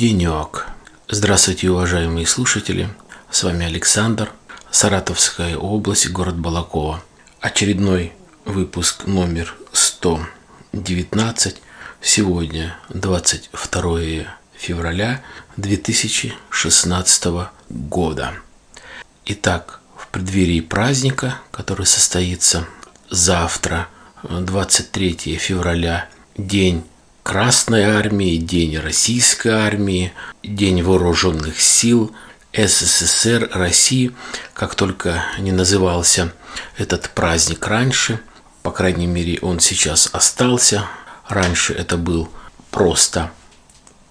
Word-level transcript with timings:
Денек. 0.00 0.66
Здравствуйте, 1.10 1.68
уважаемые 1.68 2.26
слушатели. 2.26 2.88
С 3.30 3.42
вами 3.42 3.66
Александр, 3.66 4.32
Саратовская 4.70 5.58
область, 5.58 6.08
город 6.08 6.38
Балакова. 6.38 7.04
Очередной 7.38 8.14
выпуск 8.46 9.06
номер 9.06 9.54
119. 9.74 11.60
Сегодня 12.00 12.78
22 12.88 14.00
февраля 14.56 15.22
2016 15.58 17.26
года. 17.68 18.32
Итак, 19.26 19.80
в 19.98 20.08
преддверии 20.08 20.60
праздника, 20.60 21.40
который 21.50 21.84
состоится 21.84 22.66
завтра, 23.10 23.88
23 24.22 25.36
февраля, 25.36 26.08
день 26.38 26.84
Красной 27.22 27.84
армии, 27.84 28.36
День 28.36 28.78
Российской 28.78 29.48
армии, 29.48 30.12
День 30.42 30.82
вооруженных 30.82 31.60
сил 31.60 32.12
СССР, 32.52 33.50
России, 33.52 34.12
как 34.54 34.74
только 34.74 35.22
не 35.38 35.52
назывался 35.52 36.32
этот 36.76 37.10
праздник 37.10 37.66
раньше, 37.66 38.20
по 38.62 38.70
крайней 38.70 39.06
мере 39.06 39.38
он 39.42 39.60
сейчас 39.60 40.08
остался. 40.12 40.86
Раньше 41.28 41.72
это 41.72 41.96
был 41.96 42.28
просто 42.70 43.30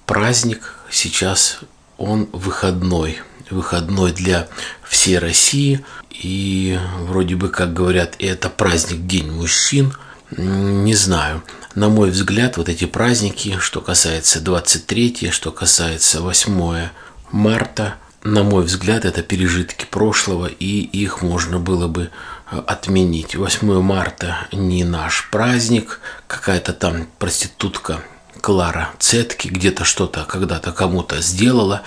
праздник, 0.06 0.76
сейчас 0.90 1.60
он 1.98 2.30
выходной, 2.32 3.20
выходной 3.50 4.14
для 4.14 4.48
всей 4.84 5.18
России. 5.20 5.84
И 6.10 6.80
вроде 7.02 7.36
бы, 7.36 7.50
как 7.50 7.74
говорят, 7.74 8.16
это 8.20 8.50
праздник 8.50 9.06
День 9.06 9.32
мужчин. 9.32 9.94
Не 10.38 10.94
знаю. 10.94 11.44
На 11.76 11.90
мой 11.90 12.12
взгляд, 12.12 12.58
вот 12.58 12.70
эти 12.70 12.86
праздники, 12.86 13.58
что 13.60 13.82
касается 13.82 14.42
23, 14.42 15.30
что 15.32 15.52
касается 15.52 16.22
8 16.22 16.90
марта, 17.32 17.96
на 18.24 18.44
мой 18.44 18.64
взгляд, 18.64 19.06
это 19.06 19.24
пережитки 19.24 19.86
прошлого, 19.86 20.48
и 20.48 20.82
их 20.82 21.22
можно 21.22 21.58
было 21.60 21.88
бы 21.88 22.10
э, 22.52 22.62
отменить. 22.68 23.36
8 23.36 23.82
марта 23.82 24.48
не 24.52 24.84
наш 24.84 25.30
праздник, 25.32 26.00
какая-то 26.28 26.74
там 26.74 27.08
проститутка 27.18 28.02
Клара 28.42 28.90
Цетки 29.00 29.48
где-то 29.48 29.84
что-то 29.84 30.26
когда-то 30.26 30.72
кому-то 30.72 31.22
сделала, 31.22 31.82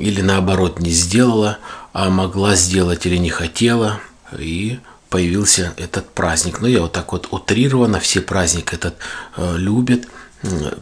или 0.00 0.22
наоборот 0.22 0.80
не 0.80 0.90
сделала, 0.90 1.58
а 1.92 2.10
могла 2.10 2.54
сделать 2.54 3.06
или 3.06 3.16
не 3.16 3.30
хотела, 3.30 4.00
и 4.38 4.78
появился 5.10 5.74
этот 5.76 6.08
праздник. 6.10 6.60
Но 6.60 6.68
я 6.68 6.80
вот 6.80 6.92
так 6.92 7.12
вот 7.12 7.28
утрированно, 7.32 8.00
все 8.00 8.20
праздник 8.20 8.72
этот 8.72 8.96
э, 9.36 9.56
любят. 9.58 10.06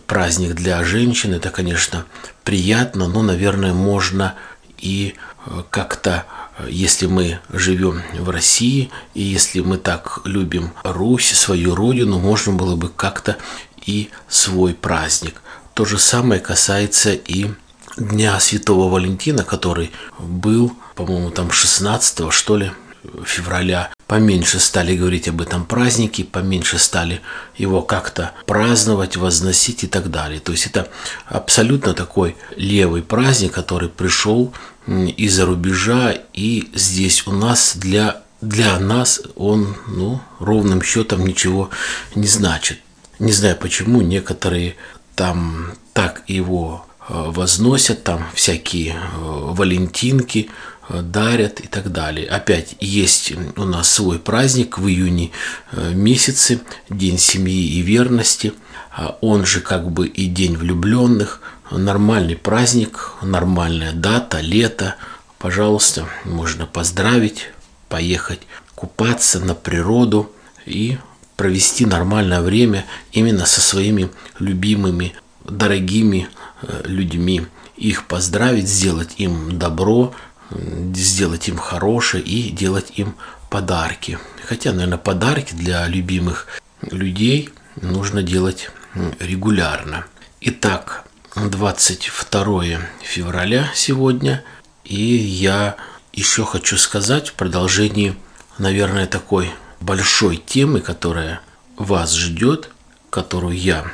Праздник 0.07 0.55
для 0.55 0.85
женщин, 0.85 1.35
это, 1.35 1.51
конечно, 1.51 2.05
приятно, 2.45 3.09
но, 3.09 3.23
наверное, 3.23 3.73
можно 3.73 4.37
и 4.77 5.15
э, 5.47 5.63
как-то, 5.71 6.27
э, 6.59 6.69
если 6.71 7.07
мы 7.07 7.41
живем 7.53 8.03
в 8.13 8.31
России, 8.31 8.91
и 9.15 9.23
если 9.23 9.61
мы 9.61 9.79
так 9.79 10.21
любим 10.25 10.73
Русь, 10.85 11.33
свою 11.33 11.75
родину, 11.75 12.21
можно 12.21 12.53
было 12.53 12.77
бы 12.77 12.89
как-то 12.91 13.37
и 13.85 14.11
свой 14.29 14.75
праздник. 14.75 15.43
То 15.75 15.85
же 15.85 15.99
самое 15.99 16.41
касается 16.41 17.15
и 17.15 17.51
Дня 17.97 18.39
Святого 18.39 18.93
Валентина, 18.93 19.43
который 19.43 19.91
был, 20.21 20.73
по-моему, 20.95 21.31
там 21.31 21.51
16 21.51 22.33
что 22.33 22.57
ли, 22.57 22.71
февраля 23.25 23.91
поменьше 24.09 24.59
стали 24.59 24.97
говорить 24.97 25.29
об 25.29 25.43
этом 25.43 25.67
празднике, 25.67 26.25
поменьше 26.25 26.79
стали 26.79 27.21
его 27.57 27.83
как-то 27.83 28.33
праздновать, 28.47 29.17
возносить 29.17 29.85
и 29.85 29.87
так 29.87 30.11
далее. 30.11 30.41
То 30.41 30.53
есть 30.53 30.67
это 30.67 30.89
абсолютно 31.27 31.93
такой 31.93 32.35
левый 32.57 33.03
праздник, 33.03 33.53
который 33.53 33.91
пришел 33.91 34.53
из-за 34.87 35.45
рубежа, 35.45 36.15
и 36.33 36.71
здесь 36.75 37.27
у 37.27 37.33
нас 37.33 37.77
для, 37.77 38.23
для 38.41 38.81
нас 38.81 39.21
он 39.37 39.77
ну, 39.87 40.21
ровным 40.39 40.83
счетом 40.83 41.27
ничего 41.27 41.69
не 42.15 42.27
значит. 42.27 42.81
Не 43.19 43.33
знаю 43.33 43.57
почему 43.57 44.01
некоторые 44.01 44.77
там 45.15 45.75
так 45.93 46.23
его 46.29 46.88
возносят, 47.09 48.05
там 48.05 48.27
всякие 48.35 48.93
э, 48.93 48.99
валентинки, 49.17 50.51
дарят 50.89 51.61
и 51.61 51.67
так 51.67 51.93
далее. 51.93 52.27
Опять 52.27 52.77
есть 52.81 53.33
у 53.57 53.65
нас 53.65 53.91
свой 53.91 54.19
праздник 54.19 54.79
в 54.79 54.89
июне 54.89 55.31
э, 55.73 55.93
месяце, 55.93 56.61
День 56.89 57.19
семьи 57.19 57.79
и 57.79 57.81
верности. 57.81 58.55
А 58.97 59.19
он 59.21 59.45
же 59.45 59.61
как 59.61 59.91
бы 59.91 60.07
и 60.07 60.27
День 60.27 60.57
влюбленных. 60.57 61.41
Нормальный 61.71 62.37
праздник, 62.37 63.13
нормальная 63.23 63.93
дата, 63.93 64.41
лето. 64.41 64.97
Пожалуйста, 65.39 66.07
можно 66.25 66.67
поздравить, 66.67 67.51
поехать 67.89 68.41
купаться 68.75 69.41
на 69.41 69.55
природу 69.55 70.33
и 70.65 70.99
провести 71.37 71.85
нормальное 71.85 72.41
время 72.41 72.85
именно 73.13 73.45
со 73.45 73.61
своими 73.61 74.11
любимыми, 74.39 75.15
дорогими 75.45 76.29
э, 76.29 76.48
людьми. 76.85 77.47
Их 77.77 78.07
поздравить, 78.07 78.69
сделать 78.69 79.15
им 79.19 79.59
добро, 79.59 80.15
сделать 80.51 81.49
им 81.49 81.57
хорошее 81.57 82.25
и 82.25 82.51
делать 82.51 82.93
им 82.97 83.15
подарки. 83.51 84.19
Хотя, 84.45 84.73
наверное, 84.73 84.99
подарки 84.99 85.55
для 85.55 85.87
любимых 85.87 86.47
людей 86.83 87.51
нужно 87.81 88.23
делать 88.23 88.71
регулярно. 89.21 90.07
Итак, 90.41 91.05
22 91.37 92.65
февраля 93.03 93.71
сегодня, 93.75 94.45
и 94.85 95.03
я 95.03 95.77
еще 96.13 96.45
хочу 96.45 96.77
сказать 96.79 97.29
в 97.29 97.35
продолжении, 97.35 98.17
наверное, 98.59 99.07
такой 99.07 99.51
большой 99.81 100.37
темы, 100.37 100.81
которая 100.81 101.41
вас 101.77 102.15
ждет, 102.15 102.71
которую 103.11 103.57
я 103.57 103.91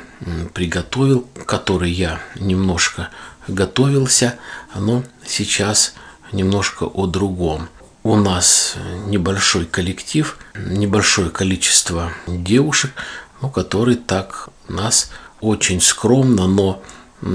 приготовил, 0.53 1.27
которой 1.45 1.91
я 1.91 2.19
немножко 2.35 3.09
готовился, 3.47 4.37
но 4.75 5.03
сейчас 5.25 5.93
немножко 6.31 6.83
о 6.83 7.07
другом. 7.07 7.69
У 8.03 8.15
нас 8.15 8.75
небольшой 9.07 9.65
коллектив, 9.65 10.37
небольшое 10.55 11.29
количество 11.29 12.11
девушек, 12.27 12.91
ну, 13.41 13.49
которые 13.49 13.97
так 13.97 14.49
нас 14.67 15.11
очень 15.41 15.81
скромно, 15.81 16.47
но 16.47 16.83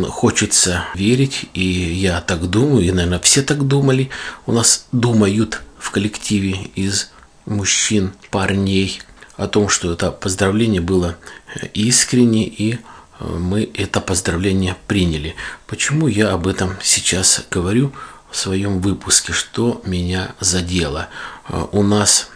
хочется 0.09 0.85
верить, 0.95 1.47
и 1.55 1.63
я 1.63 2.21
так 2.21 2.49
думаю, 2.49 2.85
и, 2.85 2.93
наверное, 2.93 3.19
все 3.19 3.43
так 3.43 3.67
думали. 3.67 4.11
У 4.47 4.53
нас 4.53 4.87
думают 4.93 5.63
в 5.79 5.91
коллективе 5.91 6.71
из 6.75 7.11
мужчин, 7.47 8.13
парней 8.31 9.03
о 9.41 9.49
том, 9.49 9.69
что 9.69 9.93
это 9.93 10.11
поздравление 10.11 10.81
было 10.81 11.17
искренне, 11.75 12.47
и 12.47 12.79
мы 13.21 13.71
это 13.75 14.01
поздравление 14.01 14.77
приняли. 14.87 15.35
Почему 15.67 16.07
я 16.09 16.33
об 16.33 16.47
этом 16.47 16.77
сейчас 16.83 17.45
говорю? 17.51 17.93
в 18.31 18.37
своем 18.37 18.81
выпуске, 18.81 19.33
что 19.33 19.83
меня 19.85 20.35
задело. 20.41 21.09
Э, 21.49 21.67
у 21.73 21.83
нас 21.83 22.31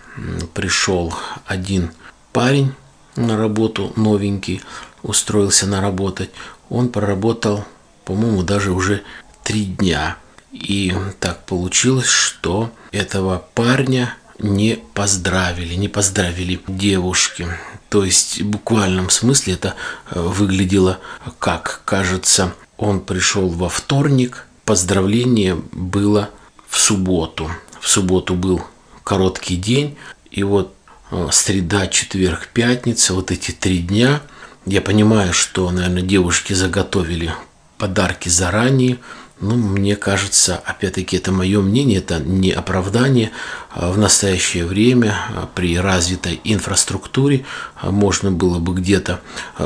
пришел 0.52 1.14
один 1.46 1.90
парень 2.32 2.72
на 3.16 3.36
работу, 3.36 3.92
новенький, 3.96 4.62
устроился 5.02 5.66
на 5.66 5.80
работать. 5.80 6.30
Он 6.68 6.88
проработал, 6.88 7.64
по-моему, 8.04 8.42
даже 8.42 8.72
уже 8.72 9.02
три 9.42 9.64
дня. 9.64 10.18
И 10.52 10.94
так 11.20 11.46
получилось, 11.46 12.08
что 12.08 12.70
этого 12.92 13.44
парня 13.54 14.16
не 14.38 14.78
поздравили, 14.94 15.74
не 15.74 15.88
поздравили 15.88 16.60
девушки. 16.66 17.46
То 17.88 18.04
есть 18.04 18.40
в 18.40 18.46
буквальном 18.46 19.10
смысле 19.10 19.54
это 19.54 19.74
э, 20.10 20.20
выглядело 20.20 20.98
как, 21.38 21.82
кажется, 21.84 22.54
он 22.76 23.00
пришел 23.00 23.48
во 23.48 23.68
вторник, 23.68 24.46
поздравление 24.64 25.56
было 25.72 26.30
в 26.68 26.78
субботу. 26.78 27.50
В 27.80 27.88
субботу 27.88 28.34
был 28.34 28.64
короткий 29.04 29.56
день, 29.56 29.96
и 30.30 30.42
вот 30.42 30.74
э, 31.10 31.28
среда, 31.30 31.86
четверг, 31.86 32.48
пятница, 32.52 33.14
вот 33.14 33.30
эти 33.30 33.52
три 33.52 33.78
дня, 33.78 34.22
я 34.66 34.80
понимаю, 34.80 35.32
что, 35.32 35.70
наверное, 35.70 36.02
девушки 36.02 36.54
заготовили 36.54 37.32
подарки 37.78 38.28
заранее, 38.28 38.98
ну, 39.40 39.56
мне 39.56 39.96
кажется, 39.96 40.62
опять-таки, 40.64 41.16
это 41.16 41.32
мое 41.32 41.60
мнение, 41.60 41.98
это 41.98 42.20
не 42.20 42.52
оправдание. 42.52 43.32
А 43.70 43.90
в 43.90 43.98
настоящее 43.98 44.64
время 44.64 45.16
а, 45.34 45.48
при 45.54 45.76
развитой 45.78 46.40
инфраструктуре 46.44 47.44
а, 47.74 47.90
можно 47.90 48.30
было 48.30 48.58
бы 48.58 48.74
где-то 48.74 49.20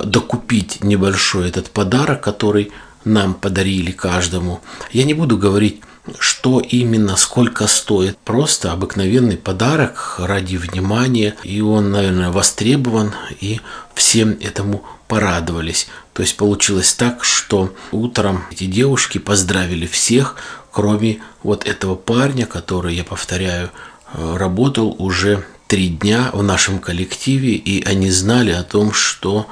докупить 0.04 0.82
небольшой 0.82 1.48
этот 1.48 1.70
подарок, 1.70 2.22
который 2.22 2.72
нам 3.04 3.34
подарили 3.34 3.92
каждому. 3.92 4.60
Я 4.90 5.04
не 5.04 5.14
буду 5.14 5.36
говорить 5.36 5.82
что 6.18 6.60
именно, 6.60 7.16
сколько 7.16 7.66
стоит. 7.66 8.18
Просто 8.18 8.72
обыкновенный 8.72 9.36
подарок 9.36 10.16
ради 10.18 10.56
внимания. 10.56 11.34
И 11.44 11.60
он, 11.60 11.90
наверное, 11.90 12.30
востребован, 12.30 13.12
и 13.40 13.60
всем 13.94 14.36
этому 14.40 14.84
порадовались. 15.08 15.88
То 16.12 16.22
есть 16.22 16.36
получилось 16.36 16.92
так, 16.94 17.24
что 17.24 17.74
утром 17.92 18.44
эти 18.50 18.64
девушки 18.64 19.18
поздравили 19.18 19.86
всех, 19.86 20.36
кроме 20.70 21.20
вот 21.42 21.66
этого 21.66 21.94
парня, 21.94 22.46
который, 22.46 22.94
я 22.94 23.04
повторяю, 23.04 23.70
э, 24.14 24.36
работал 24.36 24.94
уже 24.98 25.44
три 25.66 25.88
дня 25.88 26.30
в 26.32 26.42
нашем 26.42 26.78
коллективе, 26.78 27.52
и 27.52 27.84
они 27.84 28.10
знали 28.10 28.50
о 28.50 28.62
том, 28.62 28.92
что 28.92 29.46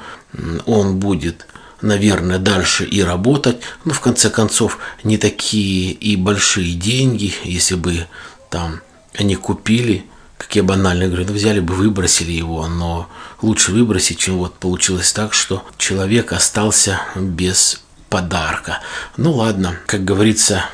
он 0.65 0.99
будет 0.99 1.47
наверное, 1.81 2.39
дальше 2.39 2.85
и 2.85 3.01
работать. 3.01 3.57
Но 3.85 3.93
в 3.93 4.01
конце 4.01 4.29
концов, 4.29 4.79
не 5.03 5.17
такие 5.17 5.91
и 5.91 6.15
большие 6.15 6.73
деньги, 6.73 7.33
если 7.43 7.75
бы 7.75 8.07
там 8.49 8.81
они 9.15 9.35
купили, 9.35 10.05
как 10.37 10.55
я 10.55 10.63
банально 10.63 11.07
говорю, 11.07 11.25
ну 11.27 11.33
взяли 11.33 11.59
бы, 11.59 11.73
выбросили 11.73 12.31
его, 12.31 12.67
но 12.67 13.09
лучше 13.41 13.71
выбросить, 13.71 14.19
чем 14.19 14.37
вот 14.37 14.55
получилось 14.55 15.11
так, 15.11 15.33
что 15.33 15.65
человек 15.77 16.31
остался 16.31 17.01
без 17.15 17.81
подарка. 18.09 18.79
Ну 19.17 19.33
ладно, 19.33 19.77
как 19.85 20.05
говорится, 20.05 20.65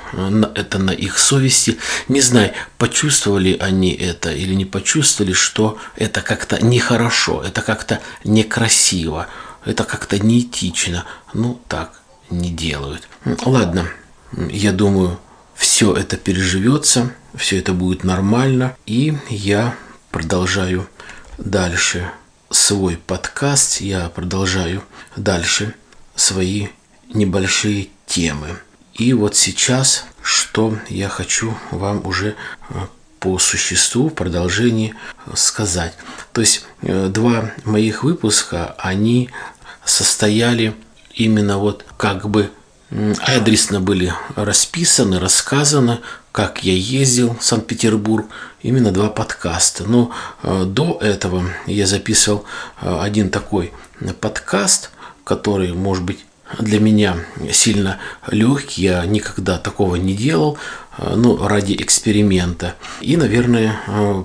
это 0.56 0.78
на 0.78 0.92
их 0.92 1.18
совести. 1.18 1.78
Не 2.08 2.22
знаю, 2.22 2.54
почувствовали 2.78 3.58
они 3.60 3.92
это 3.94 4.32
или 4.32 4.54
не 4.54 4.66
почувствовали, 4.66 5.34
что 5.34 5.78
это 5.96 6.22
как-то 6.22 6.64
нехорошо, 6.64 7.42
это 7.44 7.62
как-то 7.62 8.02
некрасиво 8.24 9.28
это 9.66 9.84
как-то 9.84 10.20
неэтично. 10.20 11.06
Ну, 11.34 11.60
так 11.68 12.02
не 12.30 12.50
делают. 12.50 13.08
Ладно, 13.46 13.88
я 14.50 14.72
думаю, 14.72 15.20
все 15.56 15.94
это 15.94 16.18
переживется, 16.18 17.14
все 17.36 17.60
это 17.60 17.74
будет 17.74 18.04
нормально. 18.04 18.76
И 18.86 19.18
я 19.30 19.76
продолжаю 20.12 20.88
дальше 21.38 22.12
свой 22.50 22.98
подкаст, 22.98 23.82
я 23.82 24.10
продолжаю 24.10 24.84
дальше 25.16 25.74
свои 26.16 26.68
небольшие 27.14 27.90
темы. 28.06 28.60
И 28.94 29.14
вот 29.14 29.36
сейчас, 29.36 30.06
что 30.22 30.78
я 30.88 31.10
хочу 31.10 31.58
вам 31.72 32.06
уже 32.06 32.36
э, 32.70 32.74
по 33.20 33.40
существу 33.40 34.10
в 34.10 34.14
продолжении 34.14 34.94
сказать. 35.34 35.96
То 36.32 36.42
есть 36.42 36.66
э, 36.82 37.08
два 37.08 37.52
моих 37.64 38.04
выпуска, 38.04 38.76
они 38.78 39.30
состояли 39.86 40.74
именно 41.14 41.58
вот 41.58 41.86
как 41.98 42.30
бы 42.30 42.52
адресно 43.26 43.80
были 43.80 44.14
расписаны, 44.36 45.20
рассказаны, 45.20 46.00
как 46.32 46.64
я 46.64 46.74
ездил 46.74 47.36
в 47.40 47.44
Санкт-Петербург, 47.44 48.28
именно 48.62 48.92
два 48.92 49.10
подкаста. 49.10 49.84
Но 49.86 50.12
э, 50.42 50.66
до 50.66 50.98
этого 51.02 51.44
я 51.66 51.88
записывал 51.88 52.46
э, 52.82 53.00
один 53.02 53.30
такой 53.30 53.72
подкаст, 54.20 54.92
который, 55.24 55.74
может 55.74 56.04
быть, 56.04 56.26
для 56.60 56.80
меня 56.80 57.18
сильно 57.52 58.00
легкий, 58.28 58.84
я 58.84 59.06
никогда 59.06 59.58
такого 59.58 59.96
не 59.96 60.16
делал, 60.16 60.58
э, 60.98 61.14
ну, 61.16 61.48
ради 61.48 61.74
эксперимента. 61.74 62.76
И, 63.02 63.18
наверное, 63.18 63.80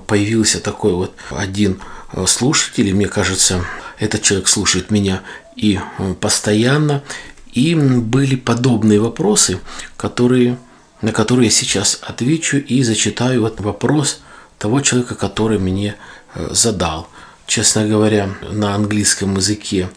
появился 0.07 0.59
такой 0.59 0.93
вот 0.93 1.13
один 1.29 1.79
слушатель, 2.25 2.93
мне 2.93 3.07
кажется, 3.07 3.63
этот 3.99 4.21
человек 4.21 4.47
слушает 4.47 4.91
меня 4.91 5.21
и 5.55 5.79
э, 5.79 6.13
постоянно. 6.19 7.03
И 7.51 7.75
были 7.75 8.35
подобные 8.35 8.99
вопросы, 8.99 9.59
которые, 9.97 10.57
на 11.01 11.11
которые 11.11 11.45
я 11.45 11.51
сейчас 11.51 11.99
отвечу 12.01 12.57
и 12.57 12.83
зачитаю 12.83 13.41
вот 13.41 13.59
вопрос 13.59 14.21
того 14.57 14.81
человека, 14.81 15.15
который 15.15 15.59
мне 15.59 15.95
э, 16.35 16.49
задал. 16.51 17.09
Честно 17.45 17.87
говоря, 17.87 18.29
на 18.51 18.75
английском 18.75 19.35
языке 19.37 19.89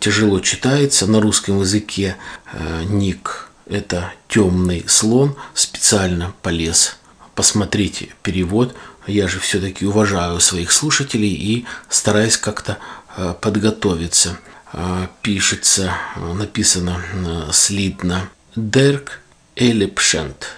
тяжело 0.00 0.40
читается, 0.40 1.06
на 1.06 1.20
русском 1.20 1.60
языке 1.60 2.16
э, 2.52 2.82
ник– 2.84 3.50
это 3.66 4.12
темный 4.28 4.84
слон, 4.86 5.36
специально 5.54 6.34
полез 6.42 6.98
посмотрите 7.38 8.08
перевод. 8.24 8.74
Я 9.06 9.28
же 9.28 9.38
все-таки 9.38 9.86
уважаю 9.86 10.40
своих 10.40 10.72
слушателей 10.72 11.32
и 11.32 11.66
стараюсь 11.88 12.36
как-то 12.36 12.78
подготовиться. 13.40 14.38
А, 14.72 15.08
пишется, 15.22 15.94
написано 16.16 17.02
э, 17.12 17.50
слитно. 17.52 18.30
Дерк 18.54 19.20
Элепшент. 19.56 20.48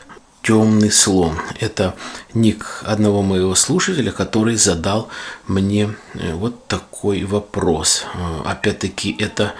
Темный 0.43 0.91
слон. 0.91 1.39
Это 1.61 1.95
ник 2.33 2.83
одного 2.85 3.23
моего 3.23 3.55
слушателя, 3.55 4.11
который 4.11 4.57
задал 4.57 5.11
мне 5.47 5.95
э, 6.15 6.35
вот 6.35 6.67
такой 6.67 7.25
вопрос. 7.25 8.05
Э, 8.15 8.41
опять-таки, 8.47 9.15
это 9.19 9.55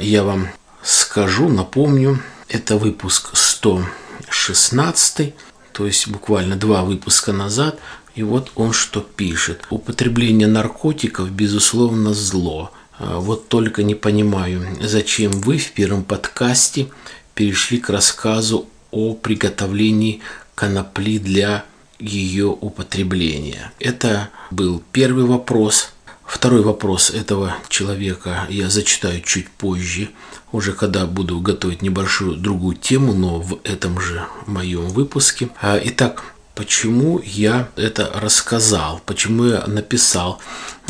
я 0.00 0.24
вам 0.24 0.48
скажу, 0.82 1.48
напомню, 1.48 2.20
это 2.48 2.76
выпуск 2.76 3.30
116, 3.34 5.34
то 5.72 5.86
есть 5.86 6.08
буквально 6.08 6.56
два 6.56 6.82
выпуска 6.82 7.32
назад. 7.32 7.78
И 8.14 8.22
вот 8.22 8.52
он 8.54 8.72
что 8.72 9.00
пишет. 9.00 9.62
Употребление 9.70 10.48
наркотиков, 10.48 11.30
безусловно, 11.30 12.14
зло– 12.14 12.70
а, 13.02 13.18
вот 13.18 13.48
только 13.48 13.82
не 13.82 13.94
понимаю, 13.94 14.64
зачем 14.80 15.32
вы 15.32 15.58
в 15.58 15.72
первом 15.72 16.04
подкасте 16.04 16.88
перешли 17.34 17.78
к 17.78 17.90
рассказу 17.90 18.68
о 18.92 19.14
приготовлении 19.14 20.20
конопли 20.54 21.18
для 21.18 21.64
ее 21.98 22.46
употребления. 22.46 23.72
Это 23.80 24.30
был 24.50 24.82
первый 24.92 25.24
вопрос. 25.24 25.92
Второй 26.24 26.62
вопрос 26.62 27.10
этого 27.10 27.56
человека 27.68 28.46
я 28.48 28.70
зачитаю 28.70 29.20
чуть 29.20 29.48
позже, 29.50 30.10
уже 30.52 30.72
когда 30.72 31.06
буду 31.06 31.40
готовить 31.40 31.82
небольшую 31.82 32.36
другую 32.36 32.76
тему, 32.76 33.14
но 33.14 33.40
в 33.40 33.58
этом 33.64 34.00
же 34.00 34.26
моем 34.46 34.88
выпуске. 34.88 35.48
А, 35.60 35.80
итак, 35.82 36.24
почему 36.62 37.20
я 37.24 37.68
это 37.74 38.08
рассказал, 38.14 39.00
почему 39.04 39.46
я 39.46 39.66
написал? 39.66 40.38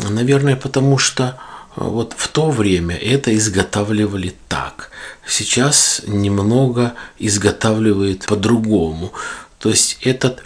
Наверное, 0.07 0.55
потому 0.55 0.99
что 0.99 1.39
вот 1.75 2.13
в 2.15 2.27
то 2.27 2.51
время 2.51 2.95
это 2.95 3.35
изготавливали 3.35 4.35
так. 4.47 4.91
Сейчас 5.27 6.03
немного 6.05 6.93
изготавливают 7.17 8.27
по-другому. 8.27 9.13
То 9.57 9.69
есть 9.69 9.97
этот 10.01 10.43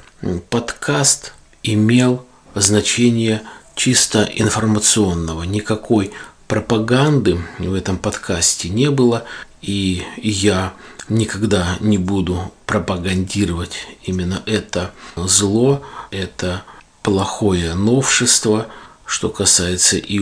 подкаст 0.50 1.34
имел 1.62 2.26
значение 2.56 3.42
чисто 3.76 4.24
информационного. 4.34 5.44
Никакой 5.44 6.12
пропаганды 6.48 7.38
в 7.60 7.74
этом 7.74 7.98
подкасте 7.98 8.70
не 8.70 8.90
было. 8.92 9.26
И 9.62 10.06
я 10.16 10.72
никогда 11.10 11.78
не 11.80 11.98
буду 11.98 12.52
пропагандировать 12.66 13.88
именно 14.04 14.42
это 14.46 14.92
зло, 15.16 15.84
это 16.12 16.64
плохое 17.02 17.74
новшество, 17.74 18.68
что 19.06 19.30
касается 19.30 19.98
и 19.98 20.22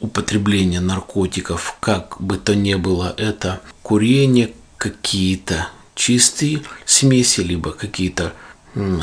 употребление 0.00 0.80
наркотиков, 0.80 1.76
как 1.80 2.20
бы 2.20 2.36
то 2.36 2.54
ни 2.54 2.74
было, 2.74 3.14
это 3.16 3.60
курение, 3.82 4.52
какие-то 4.76 5.68
чистые 5.94 6.62
смеси, 6.86 7.40
либо 7.40 7.72
какие-то 7.72 8.32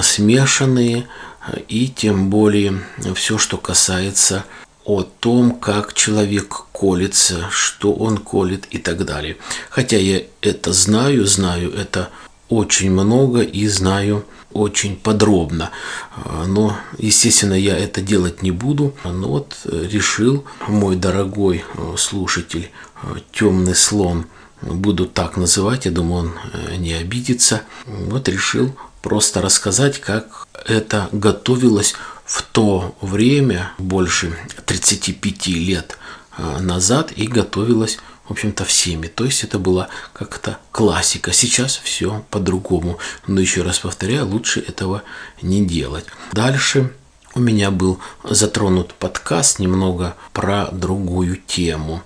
смешанные, 0.01 1.07
и 1.67 1.87
тем 1.87 2.29
более 2.29 2.81
все, 3.15 3.37
что 3.37 3.57
касается 3.57 4.45
о 4.89 5.03
том, 5.03 5.51
как 5.51 5.93
человек 5.93 6.63
колется, 6.71 7.47
что 7.51 7.93
он 7.93 8.17
колет 8.17 8.65
и 8.71 8.79
так 8.79 9.05
далее. 9.05 9.37
Хотя 9.69 9.97
я 9.97 10.23
это 10.41 10.73
знаю, 10.73 11.27
знаю 11.27 11.71
это 11.71 12.09
очень 12.49 12.89
много 12.89 13.41
и 13.41 13.67
знаю 13.67 14.25
очень 14.51 14.95
подробно. 14.95 15.69
Но, 16.47 16.75
естественно, 16.97 17.53
я 17.53 17.77
это 17.77 18.01
делать 18.01 18.41
не 18.41 18.49
буду. 18.49 18.95
Но 19.03 19.27
вот 19.27 19.57
э, 19.65 19.87
решил 19.91 20.43
мой 20.67 20.95
дорогой 20.95 21.63
э, 21.63 21.95
слушатель 21.95 22.71
э, 23.03 23.17
«Темный 23.31 23.75
слон», 23.75 24.25
буду 24.63 25.05
так 25.05 25.37
называть, 25.37 25.85
я 25.85 25.91
думаю, 25.91 26.33
он 26.73 26.81
не 26.81 26.93
обидится. 26.93 27.61
Вот 27.85 28.27
решил 28.27 28.75
просто 29.01 29.41
рассказать, 29.41 30.01
как 30.01 30.47
это 30.65 31.07
готовилось 31.13 31.93
в 32.29 32.43
то 32.43 32.95
время, 33.01 33.71
больше 33.79 34.37
35 34.65 35.47
лет 35.47 35.97
назад, 36.59 37.11
и 37.11 37.27
готовилось 37.27 37.97
в 38.29 38.31
общем-то, 38.31 38.63
всеми. 38.63 39.07
То 39.07 39.25
есть 39.25 39.43
это 39.43 39.57
была 39.57 39.89
как-то 40.13 40.59
классика. 40.71 41.33
Сейчас 41.33 41.77
все 41.77 42.23
по-другому. 42.29 42.99
Но 43.25 43.41
еще 43.41 43.63
раз 43.63 43.79
повторяю, 43.79 44.27
лучше 44.27 44.59
этого 44.59 45.01
не 45.41 45.65
делать. 45.65 46.05
Дальше 46.31 46.93
у 47.33 47.39
меня 47.39 47.71
был 47.71 47.99
затронут 48.23 48.93
подкаст 48.93 49.57
немного 49.57 50.15
про 50.31 50.69
другую 50.71 51.37
тему. 51.37 52.03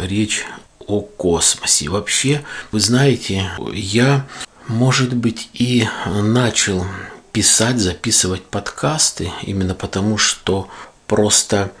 Речь 0.00 0.44
о 0.86 1.00
космосе. 1.00 1.88
Вообще, 1.88 2.44
вы 2.70 2.78
знаете, 2.78 3.50
я 3.72 4.28
может 4.68 5.12
быть, 5.12 5.50
и 5.54 5.88
начал 6.06 6.86
писать, 7.34 7.80
записывать 7.80 8.44
подкасты 8.44 9.32
именно 9.42 9.74
потому, 9.74 10.18
что 10.18 10.68
просто 11.08 11.72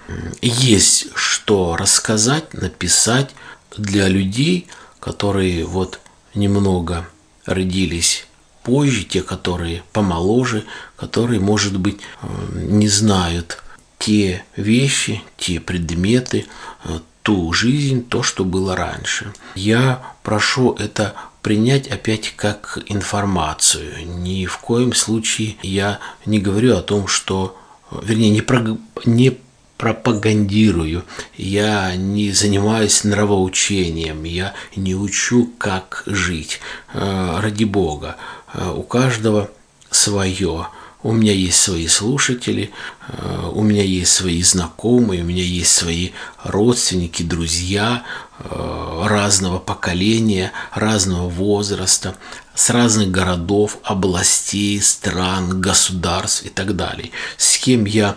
есть 0.42 1.06
что 1.14 1.76
рассказать, 1.76 2.52
написать 2.54 3.30
для 3.76 4.08
людей, 4.08 4.66
которые 4.98 5.64
вот 5.64 6.00
немного 6.34 7.06
родились 7.46 8.26
позже, 8.64 9.04
те, 9.04 9.22
которые 9.22 9.84
помоложе, 9.92 10.64
которые, 10.96 11.38
может 11.38 11.78
быть, 11.78 12.00
э, 12.00 12.26
не 12.54 12.88
знают 12.88 13.62
те 14.00 14.44
вещи, 14.56 15.22
те 15.36 15.60
предметы, 15.60 16.46
э, 16.84 16.98
ту 17.22 17.52
жизнь, 17.52 18.04
то, 18.08 18.24
что 18.24 18.44
было 18.44 18.74
раньше. 18.74 19.32
Я 19.54 20.02
прошу 20.24 20.72
это 20.72 21.14
принять 21.44 21.88
опять 21.88 22.32
как 22.34 22.78
информацию. 22.86 24.06
Ни 24.22 24.46
в 24.46 24.56
коем 24.58 24.94
случае 24.94 25.56
я 25.62 26.00
не 26.24 26.38
говорю 26.38 26.74
о 26.74 26.82
том, 26.82 27.06
что, 27.06 27.54
вернее, 28.02 28.30
не, 28.30 28.40
про, 28.40 28.78
не 29.04 29.36
пропагандирую, 29.76 31.04
я 31.36 31.94
не 31.96 32.32
занимаюсь 32.32 33.04
нравоучением, 33.04 34.24
я 34.24 34.54
не 34.74 34.94
учу, 34.94 35.50
как 35.58 36.02
жить. 36.06 36.60
Э, 36.94 37.40
ради 37.40 37.64
Бога, 37.64 38.16
э, 38.54 38.72
у 38.74 38.82
каждого 38.82 39.50
свое. 39.90 40.68
У 41.02 41.12
меня 41.12 41.34
есть 41.34 41.60
свои 41.60 41.86
слушатели, 41.88 42.70
э, 43.08 43.50
у 43.52 43.60
меня 43.60 43.82
есть 43.82 44.12
свои 44.12 44.42
знакомые, 44.42 45.22
у 45.22 45.26
меня 45.26 45.42
есть 45.42 45.74
свои 45.74 46.12
родственники, 46.42 47.22
друзья 47.22 48.04
разного 48.38 49.58
поколения, 49.58 50.52
разного 50.72 51.28
возраста, 51.28 52.16
с 52.54 52.70
разных 52.70 53.10
городов, 53.10 53.78
областей, 53.82 54.80
стран, 54.80 55.60
государств 55.60 56.44
и 56.44 56.48
так 56.48 56.76
далее. 56.76 57.10
С 57.36 57.58
кем 57.58 57.84
я 57.84 58.16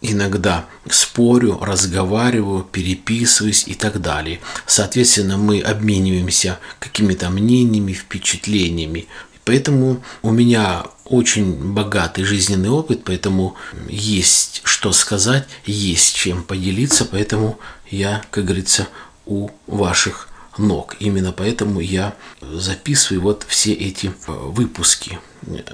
иногда 0.00 0.66
спорю, 0.90 1.58
разговариваю, 1.60 2.62
переписываюсь 2.64 3.64
и 3.66 3.74
так 3.74 4.00
далее. 4.00 4.40
Соответственно, 4.66 5.38
мы 5.38 5.60
обмениваемся 5.60 6.58
какими-то 6.78 7.30
мнениями, 7.30 7.92
впечатлениями. 7.92 9.06
Поэтому 9.44 10.02
у 10.22 10.30
меня 10.30 10.84
очень 11.04 11.72
богатый 11.72 12.24
жизненный 12.24 12.70
опыт, 12.70 13.02
поэтому 13.04 13.56
есть 13.88 14.62
что 14.64 14.92
сказать, 14.92 15.46
есть 15.66 16.14
чем 16.14 16.42
поделиться, 16.42 17.04
поэтому 17.04 17.58
я, 17.90 18.22
как 18.30 18.44
говорится, 18.44 18.88
у 19.26 19.50
ваших 19.66 20.28
ног. 20.58 20.96
Именно 21.00 21.32
поэтому 21.32 21.80
я 21.80 22.14
записываю 22.40 23.22
вот 23.22 23.44
все 23.48 23.72
эти 23.72 24.12
выпуски. 24.26 25.18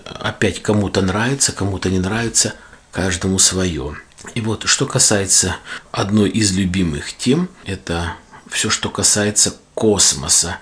Опять 0.04 0.62
кому-то 0.62 1.02
нравится, 1.02 1.52
кому-то 1.52 1.90
не 1.90 1.99
нравится, 1.99 2.54
каждому 2.90 3.38
свое. 3.38 3.97
И 4.35 4.40
вот, 4.40 4.64
что 4.66 4.87
касается 4.87 5.57
одной 5.92 6.28
из 6.28 6.52
любимых 6.52 7.16
тем, 7.16 7.49
это 7.64 8.14
все, 8.49 8.69
что 8.69 8.90
касается 8.90 9.54
космоса. 9.75 10.59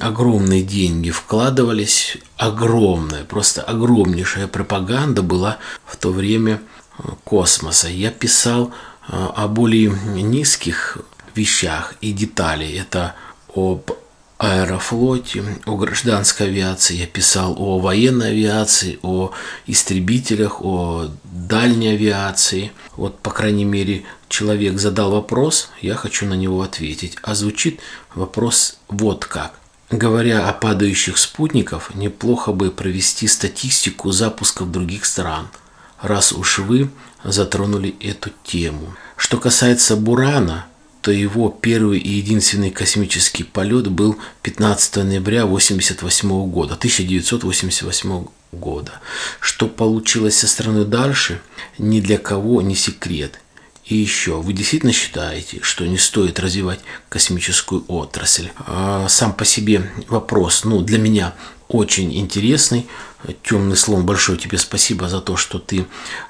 Огромные 0.00 0.62
деньги 0.62 1.10
вкладывались, 1.10 2.18
огромная, 2.36 3.24
просто 3.24 3.62
огромнейшая 3.62 4.46
пропаганда 4.46 5.22
была 5.22 5.58
в 5.84 5.96
то 5.96 6.12
время 6.12 6.62
э, 6.98 7.08
космоса. 7.24 7.88
Я 7.88 8.12
писал 8.12 8.72
э, 9.08 9.28
о 9.34 9.48
более 9.48 9.90
низких 9.90 10.98
вещах 11.36 11.94
и 12.00 12.12
деталей. 12.12 12.78
Это 12.78 13.14
об 13.54 13.90
аэрофлоте, 14.42 15.44
о 15.66 15.76
гражданской 15.76 16.48
авиации, 16.48 16.96
я 16.96 17.06
писал 17.06 17.54
о 17.56 17.78
военной 17.78 18.30
авиации, 18.30 18.98
о 19.02 19.30
истребителях, 19.68 20.60
о 20.60 21.10
дальней 21.22 21.92
авиации. 21.92 22.72
Вот, 22.96 23.20
по 23.20 23.30
крайней 23.30 23.64
мере, 23.64 24.02
человек 24.28 24.80
задал 24.80 25.12
вопрос, 25.12 25.70
я 25.80 25.94
хочу 25.94 26.26
на 26.26 26.34
него 26.34 26.60
ответить. 26.60 27.16
А 27.22 27.36
звучит 27.36 27.78
вопрос 28.16 28.78
вот 28.88 29.26
как. 29.26 29.54
Говоря 29.90 30.48
о 30.48 30.52
падающих 30.52 31.18
спутников, 31.18 31.94
неплохо 31.94 32.52
бы 32.52 32.72
провести 32.72 33.28
статистику 33.28 34.10
запусков 34.10 34.72
других 34.72 35.04
стран, 35.04 35.50
раз 36.00 36.32
уж 36.32 36.58
вы 36.58 36.90
затронули 37.22 37.94
эту 38.00 38.30
тему. 38.42 38.94
Что 39.16 39.38
касается 39.38 39.94
Бурана– 39.94 40.66
то 41.02 41.10
его 41.10 41.50
первый 41.50 41.98
и 41.98 42.08
единственный 42.08 42.70
космический 42.70 43.42
полет 43.42 43.88
был 43.90 44.16
15 44.42 44.96
ноября 44.98 45.42
1988 45.42 46.46
года, 46.46 46.74
1988 46.74 48.26
года. 48.52 48.92
Что 49.40 49.66
получилось 49.66 50.38
со 50.38 50.46
стороны 50.46 50.84
дальше, 50.84 51.42
ни 51.76 52.00
для 52.00 52.18
кого 52.18 52.62
не 52.62 52.76
секрет. 52.76 53.40
И 53.84 53.96
еще, 53.96 54.40
вы 54.40 54.52
действительно 54.52 54.92
считаете, 54.92 55.58
что 55.62 55.84
не 55.84 55.98
стоит 55.98 56.38
развивать 56.38 56.78
космическую 57.08 57.84
отрасль? 57.88 58.50
А 58.58 59.08
сам 59.08 59.32
по 59.32 59.44
себе 59.44 59.90
вопрос, 60.06 60.64
ну, 60.64 60.82
для 60.82 60.98
меня 60.98 61.34
очень 61.66 62.16
интересный. 62.16 62.86
Темный 63.42 63.76
слон, 63.76 64.06
большое 64.06 64.38
тебе 64.38 64.56
спасибо 64.56 65.08
за 65.08 65.20
то, 65.20 65.36
что 65.36 65.58
ты 65.58 65.84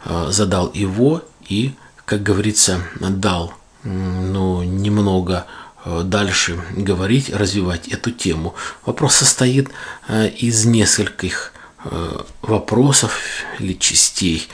а, 0.05 0.31
задал 0.31 0.73
его 0.73 1.23
и, 1.47 1.75
как 2.07 2.23
говорится, 2.23 2.81
дал 3.01 3.53
ну, 3.85 4.63
немного 4.63 5.47
э, 5.85 6.03
дальше 6.05 6.63
говорить, 6.77 7.31
развивать 7.31 7.89
эту 7.89 8.11
тему. 8.11 8.55
Вопрос 8.87 9.17
состоит 9.17 9.71
э, 10.09 10.29
из 10.29 10.65
нескольких 10.65 11.53
э, 11.85 12.21
вопросов 12.43 13.21
или 13.59 13.75
частей. 13.75 14.49